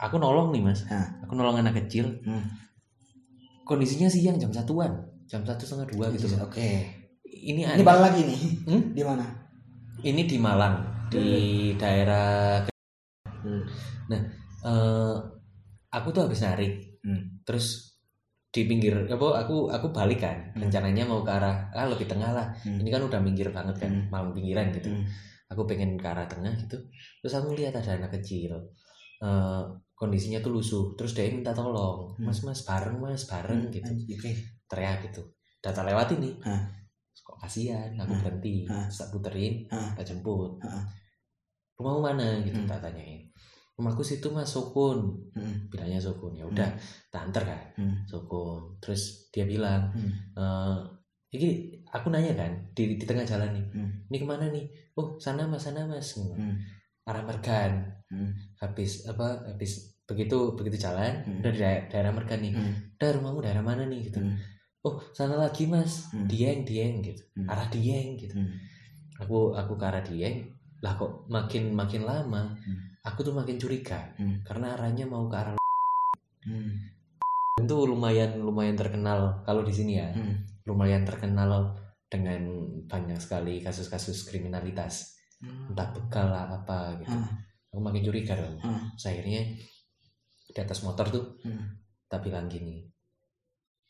aku 0.00 0.16
nolong 0.16 0.48
nih 0.48 0.64
mas 0.64 0.88
Hah. 0.88 1.04
aku 1.20 1.36
nolong 1.36 1.60
anak 1.60 1.76
kecil 1.84 2.08
Hmm. 2.24 2.40
kondisinya 3.64 4.08
siang 4.08 4.40
jam 4.40 4.48
satuan 4.48 4.96
jam 5.28 5.44
satu 5.44 5.60
setengah 5.60 5.92
dua 5.92 6.08
gitu 6.08 6.24
Oke. 6.40 6.88
ini 7.28 7.60
Ini 7.60 7.76
ada 7.76 7.84
balik 7.84 8.02
lagi 8.08 8.20
nih. 8.24 8.40
Hmm? 8.64 8.82
Di 8.96 9.04
mana? 9.04 9.24
Ini 10.00 10.22
di 10.24 10.36
Malang 10.38 10.76
di 11.08 11.26
daerah 11.74 12.62
Hmm. 13.38 13.62
nah 14.10 14.20
eh, 14.64 15.14
aku 15.88 16.08
tuh 16.10 16.26
habis 16.26 16.42
narik 16.42 16.98
Hmm. 17.00 17.38
terus 17.46 17.94
di 18.50 18.66
pinggir 18.66 19.06
apa 19.06 19.46
aku 19.46 19.70
aku 19.70 19.94
balik 19.94 20.20
kan 20.20 20.50
Hmm. 20.52 20.66
rencananya 20.66 21.06
mau 21.06 21.22
ke 21.22 21.30
arah 21.30 21.70
ah 21.70 21.86
lebih 21.86 22.04
tengah 22.04 22.34
lah 22.34 22.46
Hmm. 22.66 22.82
ini 22.82 22.90
kan 22.90 23.00
udah 23.00 23.20
minggir 23.22 23.48
banget 23.48 23.78
kan 23.78 23.90
Hmm. 23.94 24.10
malam 24.10 24.34
pinggiran 24.34 24.74
gitu 24.74 24.90
Hmm. 24.90 25.06
aku 25.46 25.62
pengen 25.64 25.94
ke 25.94 26.04
arah 26.04 26.26
tengah 26.26 26.50
gitu 26.58 26.76
terus 27.22 27.32
aku 27.32 27.54
lihat 27.54 27.74
ada 27.74 27.94
anak 27.94 28.12
kecil 28.18 28.58
Eh, 29.18 29.62
kondisinya 29.98 30.38
tuh 30.38 30.54
lusuh 30.54 30.94
terus 30.94 31.10
dia 31.10 31.26
minta 31.26 31.50
tolong 31.50 32.14
Hmm. 32.14 32.22
mas 32.22 32.38
mas 32.46 32.62
bareng 32.62 33.02
mas 33.02 33.26
bareng 33.26 33.66
gitu 33.66 33.82
Anjing, 33.82 34.14
Oke. 34.14 34.30
teriak 34.70 35.10
gitu 35.10 35.26
data 35.58 35.82
lewat 35.82 36.14
ini 36.14 36.38
Hah. 36.38 36.62
Kok 37.20 37.36
kasihan 37.38 37.90
aku 37.94 38.10
Hah. 38.10 38.20
berhenti 38.20 38.64
terus 38.64 38.96
tak 38.96 39.08
puterin 39.10 39.54
Hah. 39.68 39.92
tak 39.94 40.04
jemput 40.04 40.56
Hah. 40.60 40.84
rumahmu 41.76 42.00
mana 42.02 42.28
gitu 42.42 42.58
Hmm. 42.58 42.66
tak 42.66 42.82
tanyain 42.82 43.28
rumahku 43.74 44.02
situ 44.02 44.26
mas 44.28 44.48
sukun 44.48 45.14
Hmm. 45.32 45.68
bilangnya 45.68 45.98
sukun 45.98 46.34
ya 46.34 46.42
udah 46.42 46.66
tak 47.08 47.22
anter 47.24 47.44
kan 47.44 47.62
Hmm. 47.76 47.96
sukun 48.04 48.74
terus 48.78 49.30
dia 49.30 49.44
bilang 49.44 49.92
Hmm. 49.92 50.10
eh 50.34 50.78
ini 51.28 51.48
aku 51.86 52.08
nanya 52.08 52.32
kan 52.34 52.50
di, 52.72 52.96
di 52.96 53.04
tengah 53.04 53.22
jalan 53.22 53.52
nih 53.52 53.66
Hmm. 53.70 53.90
ini 54.06 54.16
ke 54.16 54.26
mana 54.26 54.48
nih 54.48 54.66
oh 54.94 55.14
sana 55.16 55.44
mas 55.44 55.62
sana 55.62 55.84
mas 55.84 56.16
Hmm. 56.16 56.56
arah 57.04 57.22
Mergan 57.22 57.72
Hmm. 58.08 58.32
habis 58.56 59.04
apa 59.04 59.44
habis 59.46 59.94
begitu 60.02 60.56
begitu 60.56 60.80
jalan 60.80 61.20
Hmm. 61.22 61.38
udah 61.38 61.52
di 61.52 61.60
daerah, 61.60 61.84
daerah 61.86 62.10
Mergan 62.10 62.40
nih 62.40 62.52
Hmm. 62.52 62.74
udah 62.96 63.10
rumahmu 63.14 63.40
daerah 63.40 63.60
mana 63.60 63.84
nih 63.84 64.08
gitu 64.08 64.18
Hmm. 64.18 64.34
Oh 64.82 65.02
sana 65.10 65.34
lagi 65.34 65.66
mas 65.66 66.10
Hmm. 66.14 66.26
Dieng 66.26 66.62
Dieng 66.62 67.02
gitu 67.02 67.22
Hmm. 67.34 67.48
arah 67.50 67.66
Dieng 67.66 68.14
gitu 68.14 68.34
Hmm. 68.38 68.54
aku 69.18 69.52
aku 69.52 69.72
ke 69.74 69.84
arah 69.84 70.04
Dieng 70.04 70.46
lah 70.78 70.94
kok 70.94 71.26
makin 71.26 71.74
makin 71.74 72.06
lama 72.06 72.54
Hmm. 72.54 72.78
aku 73.02 73.26
tuh 73.26 73.34
makin 73.34 73.58
curiga 73.58 74.14
Hmm. 74.14 74.38
karena 74.46 74.78
arahnya 74.78 75.04
mau 75.04 75.26
ke 75.26 75.36
arah 75.36 75.54
Hmm. 76.46 76.70
itu 77.58 77.74
lumayan 77.74 78.38
lumayan 78.38 78.78
terkenal 78.78 79.42
kalau 79.42 79.66
di 79.66 79.74
sini 79.74 79.98
ya 79.98 80.08
Hmm. 80.14 80.46
lumayan 80.64 81.02
terkenal 81.02 81.74
dengan 82.08 82.40
banyak 82.88 83.18
sekali 83.20 83.60
kasus-kasus 83.60 84.24
kriminalitas 84.24 85.18
Hmm. 85.42 85.70
entah 85.70 85.90
begal 85.90 86.30
lah 86.30 86.46
apa 86.48 86.96
gitu 87.02 87.12
Ah. 87.12 87.28
aku 87.68 87.78
makin 87.78 88.00
curiga 88.00 88.32
dong. 88.32 88.56
Terus 88.96 89.06
akhirnya 89.06 89.42
di 90.48 90.56
atas 90.56 90.80
motor 90.80 91.06
tuh 91.06 91.24
Hmm. 91.44 91.78
tak 92.08 92.24
bilang 92.24 92.48
gini 92.48 92.80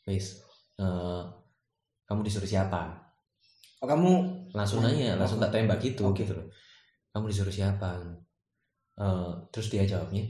wis 0.03 0.41
eh, 0.79 1.21
kamu 2.07 2.23
disuruh 2.23 2.47
siapa 2.47 2.95
Oh 3.79 3.87
kamu 3.87 4.11
langsung 4.51 4.83
nanya 4.83 5.15
langsung 5.15 5.39
tak 5.39 5.51
tembak 5.51 5.79
gitu 5.79 6.03
Oke. 6.07 6.23
gitu 6.23 6.35
loh 6.35 6.47
kamu 7.11 7.27
disuruh 7.27 7.53
siapa 7.53 7.99
Eh, 8.99 9.31
terus 9.47 9.71
dia 9.71 9.87
jawabnya 9.87 10.27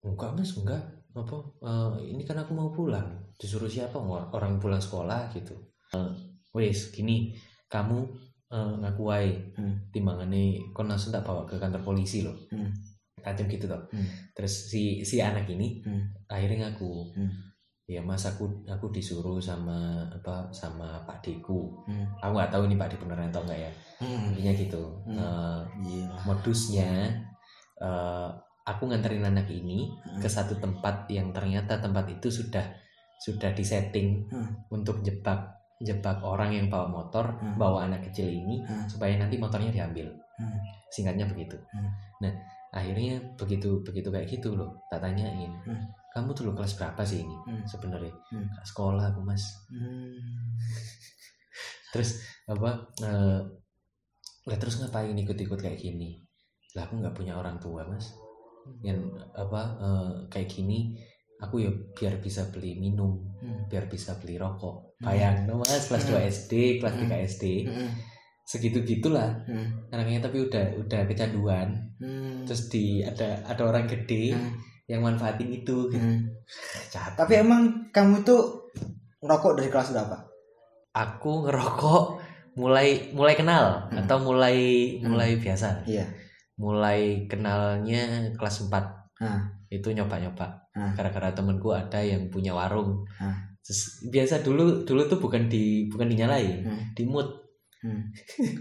enggak 0.00 0.30
mas 0.32 0.56
enggak 0.56 0.80
apa 1.12 1.36
eh, 1.60 2.14
ini 2.14 2.22
kan 2.22 2.38
aku 2.38 2.54
mau 2.54 2.70
pulang 2.70 3.04
disuruh 3.36 3.68
siapa 3.68 3.98
orang 4.32 4.56
pulang 4.56 4.80
sekolah 4.80 5.28
gitu 5.34 5.52
Eh, 5.88 6.10
wis 6.52 6.88
gini 6.88 7.32
kamu 7.66 8.04
eh, 8.48 8.72
ngaku 8.80 9.02
wae 9.04 9.32
Hmm. 9.56 9.76
timbangannya 9.92 10.72
kon 10.72 10.88
langsung 10.88 11.12
tak 11.12 11.24
bawa 11.24 11.44
ke 11.44 11.56
kantor 11.56 11.82
polisi 11.82 12.24
loh 12.24 12.36
Hmm. 12.48 12.72
kacau 13.18 13.44
gitu 13.44 13.66
toh 13.66 13.82
Hmm. 13.92 14.08
terus 14.32 14.70
si 14.70 15.04
si 15.04 15.20
anak 15.20 15.44
ini 15.48 15.84
Hmm. 15.84 16.08
akhirnya 16.28 16.72
ngaku 16.72 17.12
Hmm. 17.12 17.32
Ya 17.88 18.04
mas 18.04 18.20
aku 18.22 18.44
aku 18.68 18.92
disuruh 18.92 19.40
sama 19.40 20.04
apa 20.12 20.44
sama 20.52 21.00
pak 21.08 21.24
deku 21.24 21.72
Hmm. 21.88 22.04
aku 22.20 22.36
nggak 22.36 22.52
tahu 22.52 22.62
ini 22.68 22.76
pak 22.76 22.92
deku 22.92 23.08
beneran 23.08 23.32
atau 23.32 23.40
enggak 23.48 23.64
ya 23.64 23.70
Hmm. 23.96 24.28
intinya 24.28 24.52
gitu 24.52 24.82
Hmm. 25.08 25.64
Gila. 25.80 26.16
modusnya 26.28 26.90
eh, 27.80 28.28
aku 28.62 28.82
nganterin 28.84 29.24
anak 29.24 29.48
ini 29.48 29.88
Hmm. 30.04 30.20
ke 30.20 30.28
satu 30.28 30.60
tempat 30.60 31.08
yang 31.08 31.32
ternyata 31.32 31.80
tempat 31.80 32.04
itu 32.12 32.28
sudah 32.28 32.62
sudah 33.18 33.56
disetting 33.56 34.28
Hmm. 34.28 34.52
untuk 34.68 35.00
jebak 35.00 35.56
jebak 35.80 36.20
orang 36.20 36.52
yang 36.52 36.66
bawa 36.68 36.92
motor 36.92 37.40
Hmm. 37.40 37.56
bawa 37.56 37.88
anak 37.88 38.04
kecil 38.04 38.28
ini 38.28 38.60
Hmm. 38.60 38.84
supaya 38.84 39.16
nanti 39.16 39.40
motornya 39.40 39.72
diambil 39.72 40.12
Hmm. 40.36 40.60
singkatnya 40.92 41.24
begitu 41.24 41.56
Hmm. 41.72 41.88
nah 42.20 42.32
akhirnya 42.68 43.16
begitu 43.40 43.80
begitu 43.80 44.12
kayak 44.12 44.28
gitu 44.28 44.52
loh 44.52 44.76
tak 44.92 45.00
tanyain 45.00 45.48
Hmm. 45.64 45.88
Kamu 46.08 46.32
tuh 46.32 46.44
lo 46.44 46.52
kelas 46.52 46.74
berapa 46.74 47.02
sih 47.02 47.20
ini 47.20 47.36
Hmm. 47.46 47.64
sebenarnya 47.64 48.12
Hmm. 48.32 48.48
"Kelas 48.48 48.68
sekolah 48.68 49.04
aku 49.12 49.20
mas 49.22 49.44
Hmm. 49.68 50.16
terus 51.92 52.20
apa 52.44 52.70
lah 54.44 54.56
terus 54.56 54.80
ngapain 54.80 55.12
ikut-ikut 55.12 55.58
kayak 55.58 55.76
gini 55.78 56.16
lah 56.72 56.84
aku 56.84 57.00
nggak 57.00 57.16
punya 57.16 57.36
orang 57.36 57.56
tua 57.58 57.84
mas 57.84 58.12
yang 58.84 59.00
apa 59.32 59.62
eh, 59.80 60.10
kayak 60.28 60.48
gini 60.48 60.96
aku 61.38 61.62
ya 61.62 61.70
biar 61.94 62.18
bisa 62.18 62.48
beli 62.50 62.76
minum 62.76 63.24
Hmm. 63.38 63.70
biar 63.70 63.86
bisa 63.86 64.18
beli 64.18 64.34
rokok 64.34 64.98
Hmm. 64.98 65.04
bayang 65.06 65.46
no 65.46 65.60
mas 65.60 65.86
kelas 65.86 66.04
2 66.04 66.18
SD 66.26 66.52
kelas 66.82 66.94
Hmm. 66.96 67.02
3 67.06 67.16
SD 67.22 67.44
Hmm. 67.64 67.92
segitu 68.42 68.80
gitulah 68.82 69.44
Hmm. 69.46 69.86
anaknya 69.92 70.24
tapi 70.24 70.42
udah 70.42 70.74
udah 70.76 71.00
kecanduan 71.06 71.68
Hmm. 72.00 72.42
terus 72.44 72.66
di 72.68 73.04
ada 73.04 73.44
ada 73.44 73.62
orang 73.62 73.86
gede 73.86 74.32
Hmm. 74.34 74.56
Yang 74.88 75.04
manfaatin 75.04 75.52
itu 75.52 75.86
gitu. 75.86 76.00
Hmm. 76.00 76.24
Jahat. 76.88 77.12
Tapi 77.14 77.38
emang 77.38 77.92
kamu 77.92 78.24
tuh 78.24 78.72
ngerokok 79.20 79.52
dari 79.54 79.68
kelas 79.68 79.92
berapa? 79.92 80.16
aku 80.88 81.46
ngerokok 81.46 82.04
mulai 82.58 83.14
mulai 83.14 83.38
kenal 83.38 83.86
Hmm. 83.86 84.02
atau 84.02 84.18
mulai 84.18 84.56
Hmm. 84.98 85.14
mulai 85.14 85.38
biasa 85.38 85.86
Iya. 85.86 86.02
mulai 86.58 87.28
kenalnya 87.30 88.34
kelas 88.34 88.66
4 88.66 89.14
Nah. 89.22 89.46
itu 89.68 89.92
nyoba-nyoba 89.92 90.66
Hmm. 90.74 90.90
gara-gara 90.96 91.30
temenku 91.30 91.70
ada 91.70 92.00
yang 92.00 92.26
punya 92.28 92.50
warung 92.50 93.06
Hmm. 93.14 93.36
Terus 93.60 94.00
biasa 94.08 94.40
dulu 94.40 94.82
dulu 94.82 95.04
tuh 95.06 95.20
bukan 95.20 95.46
di 95.46 95.86
bukan 95.86 96.08
dinyalain 96.08 96.64
Hmm. 96.64 96.82
dimut 96.96 97.47
Hmm. 97.78 98.02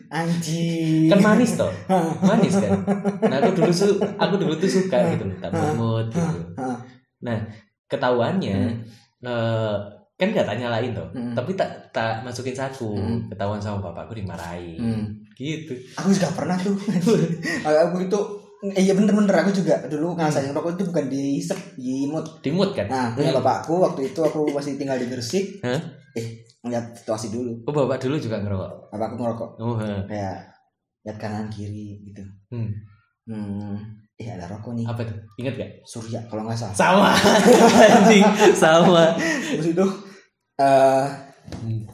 Anjing. 0.08 1.10
kan 1.10 1.20
manis 1.20 1.58
toh 1.58 1.74
manis 2.30 2.54
kan 2.54 2.70
nah 3.24 3.38
aku 3.40 3.52
dulu 3.56 3.72
su 3.72 3.88
aku 3.98 4.38
dulu 4.38 4.54
tuh 4.56 4.70
suka 4.70 4.98
gitu 5.12 5.26
loh 5.26 5.38
tak 5.42 5.50
mut 5.74 6.06
gitu 6.08 6.40
Hah. 6.56 6.78
ketahuannya 7.88 8.58
Hmm. 9.18 9.26
eh, 9.26 9.76
kan 10.14 10.28
gak 10.30 10.46
tanya 10.46 10.70
lain 10.70 10.94
toh 10.94 11.10
Hmm. 11.14 11.34
tapi 11.34 11.54
tak 11.54 11.70
tak 11.90 12.22
masukin 12.22 12.54
saku 12.54 12.94
Hmm. 12.94 13.26
ketahuan 13.28 13.58
sama 13.58 13.82
bapakku 13.82 14.14
dimarahin 14.14 14.78
Hmm. 14.78 15.06
gitu 15.34 15.74
Aku 15.96 16.10
juga 16.10 16.30
pernah 16.32 16.58
tuh. 16.58 16.74
aku 17.66 17.98
itu 18.02 18.20
eh, 18.74 18.82
iya 18.84 18.94
bener-bener 18.94 19.30
aku 19.32 19.50
juga 19.52 19.78
dulu 19.86 20.14
ngerasain 20.14 20.50
rokok 20.50 20.74
itu 20.74 20.84
bukan 20.86 21.06
dihisap, 21.08 21.58
diimut. 21.74 22.26
dimut 22.42 22.74
kan 22.74 22.86
Nah, 22.86 23.14
punya 23.14 23.30
Hmm. 23.30 23.38
bapakku 23.40 23.78
waktu 23.78 24.10
itu 24.10 24.20
aku 24.20 24.50
masih 24.50 24.78
tinggal 24.78 24.98
di 24.98 25.06
Gresik. 25.06 25.62
Hah? 25.62 25.78
Eh, 26.14 26.42
ngeliat 26.68 26.86
situasi 26.94 27.32
dulu. 27.32 27.52
oh 27.66 27.74
bapak 27.74 28.04
dulu 28.04 28.16
juga 28.20 28.44
ngerokok 28.44 28.92
Bapakku 28.92 29.16
ngerokok 29.18 29.50
oh 29.64 29.76
kayak 30.08 30.38
lihat 31.08 31.18
kanan 31.18 31.48
kiri 31.48 32.04
gitu. 32.04 32.24
hmm. 32.52 32.70
Hmm. 33.28 33.76
Eh 34.18 34.28
ada 34.34 34.50
rokok 34.50 34.74
nih. 34.74 34.86
apa 34.88 35.06
tuh 35.06 35.18
ingat 35.38 35.54
gak 35.56 35.72
Surya 35.86 36.20
kalau 36.28 36.48
nggak 36.48 36.58
salah. 36.58 36.76
sama 36.76 37.12
anjing 38.02 38.26
sama 38.56 39.14
Terus 39.56 39.68
itu 39.72 39.86
eh 40.58 41.06
hmm. 41.64 41.86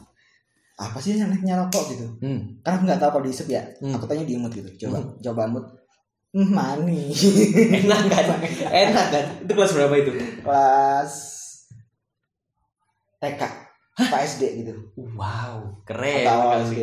apa 0.74 0.98
sih 0.98 1.14
yang 1.14 1.30
namanya 1.30 1.62
rokok 1.62 1.94
gitu? 1.94 2.06
Hmm. 2.22 2.58
Karena 2.64 2.74
aku 2.80 2.84
nggak 2.90 3.00
tahu 3.02 3.10
kalau 3.14 3.24
dihisap 3.28 3.46
ya. 3.46 3.62
Hmm. 3.78 3.94
Aku 3.94 4.10
tanya 4.10 4.26
diimut 4.26 4.50
gitu. 4.50 4.66
Coba, 4.86 4.98
coba 5.22 5.42
imut. 5.46 5.64
Hmm, 6.34 6.50
manis. 6.50 7.20
enak 7.86 8.10
kan 8.10 8.26
enak 8.66 9.06
kan 9.14 9.24
itu 9.46 9.52
kelas 9.54 9.70
berapa 9.70 9.94
itu 10.02 10.10
Kelas 10.42 11.12
TK, 13.24 13.42
Pak 13.94 14.26
SD 14.26 14.42
gitu. 14.66 14.74
wow 15.14 15.78
keren 15.86 16.26
Atau 16.26 16.66
sekali. 16.66 16.66
SD. 16.66 16.80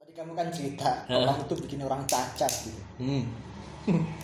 Tadi 0.00 0.12
kamu 0.16 0.32
kan 0.32 0.48
cerita 0.48 0.90
kamu 1.04 1.42
tuh 1.48 1.58
bikin 1.64 1.80
orang 1.84 2.02
cacat 2.08 2.52
gitu. 2.64 2.80
hmm. 3.00 3.24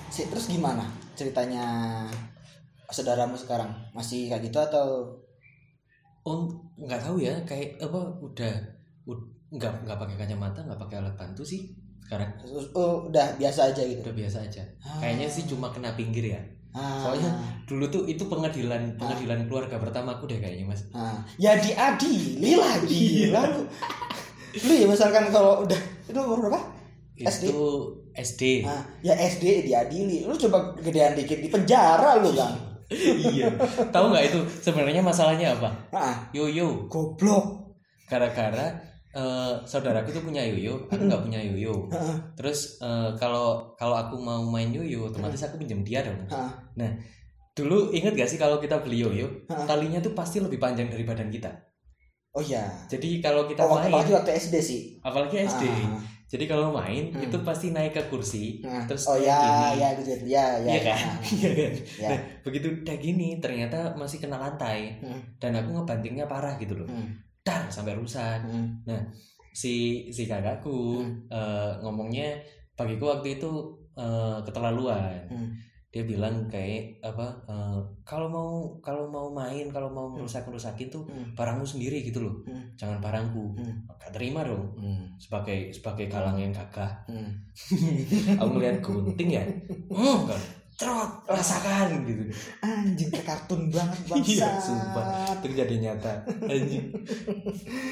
Terus 0.09 0.47
gimana 0.49 0.85
ceritanya 1.17 1.65
saudaramu 2.91 3.35
sekarang? 3.35 3.71
Masih 3.93 4.31
kayak 4.31 4.43
gitu 4.47 4.59
atau? 4.59 5.11
Oh 6.27 6.51
nggak 6.77 7.01
tahu 7.03 7.23
ya. 7.23 7.35
Kayak 7.47 7.79
apa 7.83 8.01
udah 8.19 8.55
ud- 9.07 9.31
nggak 9.55 9.73
nggak 9.87 9.99
pakai 9.99 10.17
kacamata 10.19 10.59
nggak 10.67 10.81
pakai 10.81 10.97
alat 10.99 11.15
bantu 11.15 11.47
sih 11.47 11.71
sekarang. 12.07 12.31
Oh, 12.75 13.07
udah 13.11 13.35
biasa 13.35 13.75
aja 13.75 13.83
gitu? 13.83 13.99
udah 14.03 14.15
biasa 14.15 14.39
aja. 14.47 14.63
Ah. 14.83 14.99
kayaknya 15.03 15.27
sih 15.27 15.47
cuma 15.47 15.71
kena 15.71 15.95
pinggir 15.95 16.35
ya. 16.35 16.43
Ah. 16.77 17.01
soalnya 17.01 17.33
dulu 17.65 17.89
tuh 17.89 18.05
itu 18.05 18.21
pengadilan 18.29 19.01
pengadilan 19.01 19.49
keluarga 19.49 19.81
pertama 19.81 20.13
aku 20.19 20.29
deh 20.29 20.39
kayaknya 20.39 20.69
mas. 20.69 20.83
Ah, 20.93 21.19
ya 21.41 21.57
diadili 21.57 22.53
lagi. 22.59 23.27
Iya. 23.27 23.35
lalu 23.35 23.63
lu 24.57 24.73
ya 24.73 24.87
misalkan 24.89 25.29
kalau 25.33 25.63
udah 25.65 25.81
itu 26.09 26.19
umur 26.19 26.47
berapa? 26.47 26.61
SD? 27.17 27.49
itu 27.49 27.61
SD 28.13 28.43
Nah, 28.65 28.85
ya 29.01 29.13
SD 29.17 29.65
diadili. 29.65 30.29
Lu 30.29 30.37
coba 30.37 30.77
gedean 30.81 31.17
dikit 31.17 31.41
di 31.41 31.49
penjara 31.49 32.21
lu 32.21 32.33
bang 32.33 32.66
iya. 32.93 33.51
Tahu 33.91 34.05
nggak 34.15 34.25
itu 34.31 34.41
sebenarnya 34.63 35.03
masalahnya 35.03 35.59
apa? 35.59 35.71
Ah 35.91 36.17
yoyo. 36.31 36.87
Goblok. 36.87 37.75
Gara-gara 38.07 38.71
eh, 39.17 39.55
saudaraku 39.67 40.13
tuh 40.13 40.23
punya 40.23 40.45
yoyo 40.47 40.87
aku 40.87 41.03
nggak 41.09 41.23
punya 41.27 41.41
yoyo. 41.43 41.91
Terus 42.39 42.79
eh, 42.83 43.11
kalau 43.19 43.75
kalau 43.75 43.97
aku 43.99 44.15
mau 44.21 44.43
main 44.47 44.71
yoyo 44.71 45.11
otomatis 45.11 45.43
aku 45.43 45.59
pinjam 45.59 45.83
dia 45.83 46.07
dong. 46.07 46.19
Nah 46.79 46.91
dulu 47.57 47.89
inget 47.89 48.13
gak 48.13 48.29
sih 48.29 48.37
kalau 48.37 48.61
kita 48.61 48.85
beli 48.85 49.01
yoyo 49.01 49.25
talinya 49.65 49.97
tuh 49.97 50.13
pasti 50.13 50.45
lebih 50.45 50.61
panjang 50.61 50.93
dari 50.93 51.09
badan 51.09 51.33
kita. 51.33 51.49
Oh 52.37 52.45
ya 52.45 52.69
jadi 52.85 53.25
kalau 53.25 53.49
kita 53.49 53.65
oh, 53.65 53.81
main 53.81 53.89
apalagi 53.89 54.13
waktu 54.13 54.37
SD 54.37 54.55
sih. 54.61 54.81
Apalagi 55.01 55.41
SD 55.49 55.65
Ah, 55.65 55.97
jadi 56.27 56.45
kalau 56.45 56.75
main 56.75 57.09
Hmm. 57.09 57.23
itu 57.23 57.39
pasti 57.41 57.71
naik 57.71 57.93
ke 57.93 58.03
kursi 58.07 58.59
ah. 58.63 58.83
terus 58.83 59.07
oh 59.07 59.15
ya 59.15 59.39
gini. 59.39 59.79
ya 59.79 59.89
gitu 59.95 60.11
ya 60.27 60.45
ya 60.59 60.69
iya 60.69 60.81
kan 60.83 60.99
Ah, 60.99 61.15
iya 61.39 61.51
kan 61.53 61.73
ya 61.97 62.09
Nah, 62.11 62.19
begitu 62.43 62.67
udah 62.77 62.97
gini 62.97 63.29
ternyata 63.39 63.79
masih 63.95 64.19
kena 64.19 64.37
lantai 64.37 64.99
Hmm. 64.99 65.23
dan 65.39 65.55
aku 65.55 65.71
ngebantingnya 65.73 66.27
parah 66.27 66.55
gitu 66.57 66.75
loh 66.75 66.87
Hmm. 66.87 67.15
dar 67.41 67.67
sampai 67.67 67.95
rusak 67.95 68.43
Hmm. 68.43 68.83
si 69.53 69.75
si 70.09 70.23
kakakku 70.25 70.99
Hmm. 70.99 71.31
eh, 71.31 71.71
ngomongnya 71.81 72.37
bagiku 72.75 73.09
waktu 73.09 73.39
itu 73.39 73.51
eh, 73.95 74.39
keterlaluan 74.43 75.17
Hmm. 75.27 75.49
Dia 75.95 76.03
bilang 76.05 76.51
kayak 76.51 77.01
apa 77.01 77.27
eh, 77.49 77.79
kalau 78.05 78.29
mau 78.29 78.51
kalau 78.85 79.09
mau 79.09 79.33
main 79.33 79.71
kalau 79.73 79.89
mau 79.89 80.13
merusak 80.13 80.45
merusakin 80.45 80.91
tuh 80.93 81.07
Hmm. 81.09 81.33
barangmu 81.33 81.65
sendiri 81.65 82.05
gitu 82.05 82.21
loh 82.27 82.35
Hmm. 82.45 82.75
jangan 82.77 82.99
barangku 83.01 83.57
Hmm. 83.57 83.87
gak 83.97 84.13
terima 84.13 84.45
dong 84.45 84.77
Hmm. 84.77 85.07
sebagai 85.17 85.73
sebagai 85.73 86.07
kalang 86.11 86.37
yang 86.37 86.53
gagah 86.53 86.91
Hmm. 87.09 87.31
aku 88.41 88.49
ngeliat 88.55 88.79
gunting 88.85 89.31
ya 89.41 89.45
hmm 89.95 90.19
kan 90.29 90.41
cerot 90.77 91.09
rasakan 91.25 92.05
gitu. 92.05 92.23
Anjing 92.61 93.09
kayak 93.09 93.25
kartun 93.27 93.69
banget 93.69 93.97
iya 94.23 94.45
bangsa 94.45 94.49
sumpah. 94.63 95.05
Itu 95.41 95.57
jadi 95.57 95.75
nyata. 95.79 96.13
Anjing. 96.43 96.85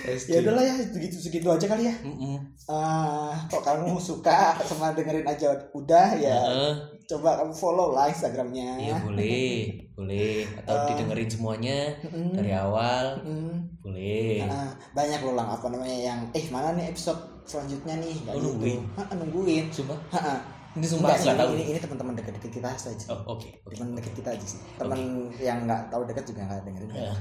Ya 0.04 0.38
udahlah 0.40 0.62
ya 0.62 0.74
segitu 0.78 1.16
segitu 1.18 1.48
aja 1.48 1.64
kali 1.64 1.88
ya. 1.88 1.94
Mm-mm. 2.04 2.36
Ah, 2.66 3.32
kok 3.46 3.60
kamu 3.60 3.96
suka 3.96 4.52
sama 4.60 4.92
dengerin 4.92 5.24
aja? 5.24 5.48
Udah 5.72 6.12
ya. 6.14 6.36
Heeh. 6.44 6.74
coba 7.04 7.36
kamu 7.36 7.52
follow 7.52 7.92
lah 7.92 8.08
instagramnya. 8.08 8.76
Iya 8.78 8.94
boleh. 9.00 9.84
Boleh. 9.94 10.44
Atau 10.58 10.72
Eh. 10.74 10.86
didengerin 10.90 11.28
semuanya 11.28 11.78
Mm-mm. 12.02 12.32
dari 12.32 12.52
awal. 12.52 13.20
Mm. 13.20 13.56
boleh. 13.80 14.44
Ah, 14.44 14.72
banyak 14.92 15.20
loh 15.20 15.34
lang 15.34 15.48
apa 15.48 15.66
namanya 15.68 15.98
yang 16.04 16.20
eh 16.30 16.44
mana 16.48 16.72
nih 16.72 16.88
episode 16.88 17.20
selanjutnya 17.44 17.96
nih? 17.98 18.16
Oh, 18.26 18.40
nungguin. 18.40 18.80
gitu. 18.80 18.96
Ha, 18.96 19.12
nungguin. 19.14 19.64
Sumpah? 19.68 19.98
Ha, 20.10 20.20
ha. 20.20 20.36
Ini 20.74 20.82
sumpah 20.82 21.06
Enggak 21.06 21.14
aku 21.14 21.22
sih, 21.22 21.28
nggak 21.30 21.38
tahu 21.38 21.50
ini, 21.54 21.64
ini 21.70 21.78
teman-teman 21.78 22.14
dekat-dekat 22.18 22.50
kita 22.50 22.70
saja 22.74 23.06
oh 23.14 23.38
oke 23.38 23.46
oke 23.62 23.74
teman 23.78 23.94
dekat 23.94 24.14
kita 24.18 24.28
aja 24.34 24.46
sih 24.46 24.58
teman 24.74 24.98
yang 25.38 25.58
nggak 25.64 25.82
tahu 25.86 26.02
dekat 26.02 26.24
juga 26.26 26.40
nggak 26.44 26.60
dengerin 26.66 26.90
Ya. 26.94 27.14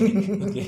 oke 0.46 0.64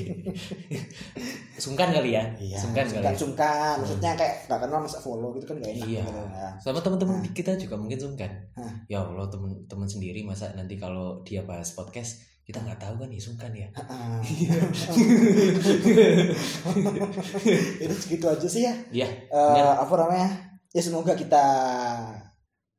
sungkan 1.55 1.87
kali 1.89 2.09
ya 2.19 2.23
Iya, 2.35 2.57
sungkan 2.59 2.83
kali 2.83 2.93
sungkan, 2.99 3.13
ya. 3.13 3.19
sungkan. 3.19 3.75
Maksudnya 3.79 4.11
kayak 4.17 4.35
nggak 4.49 4.59
kenal 4.59 4.79
masa 4.83 4.99
follow 4.99 5.29
gitu 5.31 5.45
kan 5.47 5.55
gak 5.61 5.71
enak. 5.71 5.87
Iya. 5.87 6.01
gitu. 6.03 6.21
Nah, 6.33 6.51
sama 6.59 6.79
teman-teman 6.81 7.15
Hah. 7.23 7.31
kita 7.31 7.51
juga 7.55 7.75
mungkin 7.79 7.99
sungkan 7.99 8.31
Hah. 8.59 8.73
ya 8.91 8.99
allah 8.99 9.27
teman-teman 9.29 9.87
sendiri 9.87 10.19
masa 10.27 10.51
nanti 10.53 10.75
kalau 10.75 11.23
dia 11.23 11.41
bahas 11.47 11.71
podcast 11.71 12.19
kita 12.43 12.59
nggak 12.59 12.75
tahu 12.75 12.99
kan 12.99 13.07
ya 13.07 13.21
sungkan 13.23 13.51
ya 13.55 13.71
ah. 13.79 14.19
Itu 17.83 17.93
segitu 17.95 18.25
aja 18.27 18.47
sih 18.47 18.63
ya. 18.67 18.73
Iya. 18.91 19.07
Benar. 19.31 19.83
apa 19.83 19.93
namanya? 19.95 20.29
Ya 20.73 20.81
semoga 20.81 21.13
kita 21.13 21.45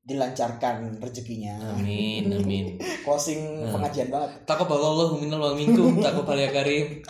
dilancarkan 0.04 1.00
rezekinya. 1.00 1.56
amin 1.72 2.28
amin 2.28 2.66
Closing 3.04 3.40
Hmm. 3.64 3.72
pengajian 3.72 4.08
banget. 4.08 4.30
Taqabbalallahu 4.44 5.16
minna 5.16 5.36
wa 5.36 5.52
minkum 5.52 5.96
taqabbal 5.98 6.36
ya 6.36 6.50
karim 6.50 7.00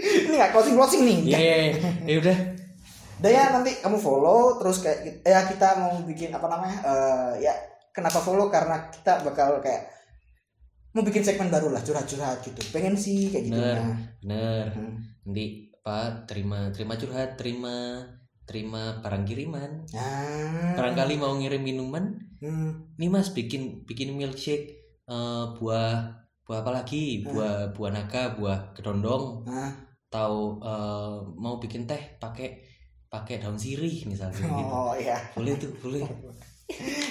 Ini 0.00 0.34
nggak 0.36 0.52
closing 0.52 0.74
closing 0.74 1.02
nih. 1.04 1.18
Iya, 1.26 1.40
ya 2.06 2.14
udah. 2.18 2.38
Udah 3.20 3.30
ya 3.30 3.44
nanti 3.52 3.76
kamu 3.78 3.98
follow 4.00 4.56
terus 4.56 4.80
kayak 4.80 5.20
ya 5.20 5.44
kita 5.44 5.76
mau 5.76 5.92
bikin 6.02 6.32
apa 6.32 6.46
namanya? 6.46 6.76
Eh, 6.80 7.32
ya 7.44 7.52
kenapa 7.90 8.16
follow 8.16 8.48
karena 8.48 8.88
kita 8.88 9.20
bakal 9.22 9.60
kayak 9.60 9.90
mau 10.90 11.04
bikin 11.04 11.20
segmen 11.20 11.52
baru 11.52 11.68
lah 11.70 11.82
curhat-curhat 11.82 12.40
gitu. 12.40 12.60
Pengen 12.72 12.96
sih 12.96 13.28
kayak 13.28 13.44
gitu. 13.46 13.60
Bener. 13.60 13.76
Nah, 13.76 13.94
Bener. 14.24 14.64
hmm. 14.72 14.94
Nanti 15.26 15.44
Pak 15.80 16.24
terima 16.26 16.68
terima 16.70 16.94
curhat 16.94 17.36
terima 17.36 18.00
terima 18.50 18.98
barang 18.98 19.22
kiriman. 19.22 19.86
Nah 19.94 20.74
barangkali 20.74 21.14
mau 21.22 21.38
ngirim 21.38 21.62
minuman. 21.62 22.18
Hmm, 22.42 22.90
nih 22.98 23.06
mas 23.06 23.30
bikin 23.30 23.86
bikin 23.86 24.10
milkshake 24.18 24.82
eh, 25.06 25.44
buah 25.54 26.18
buah 26.42 26.58
apa 26.66 26.70
lagi? 26.82 27.22
Buah 27.22 27.70
buah 27.70 27.90
naga 27.94 28.34
buah 28.34 28.74
kedondong. 28.74 29.46
Nah. 29.46 29.70
atau 30.10 30.58
eh, 30.58 31.16
mau 31.38 31.62
bikin 31.62 31.86
teh 31.86 32.18
pakai 32.18 32.58
pakai 33.06 33.38
daun 33.38 33.54
sirih 33.54 34.10
misalnya 34.10 34.42
gitu. 34.42 34.74
Oh 34.74 34.90
iya. 34.98 35.14
Boleh 35.38 35.54
tuh 35.54 35.70
boleh. 35.78 36.02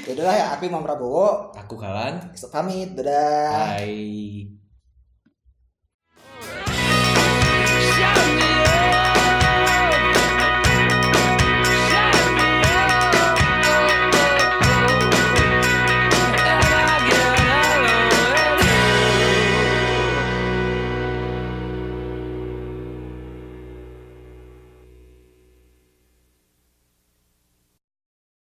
Ya 0.08 0.16
udahlah 0.16 0.36
ya 0.40 0.46
aku 0.56 0.72
Imam 0.72 0.82
Prabowo. 0.82 1.52
Aku 1.52 1.76
kalan. 1.76 2.32
Pamit 2.48 2.96
dadah. 2.96 3.76
Hai 3.76 4.48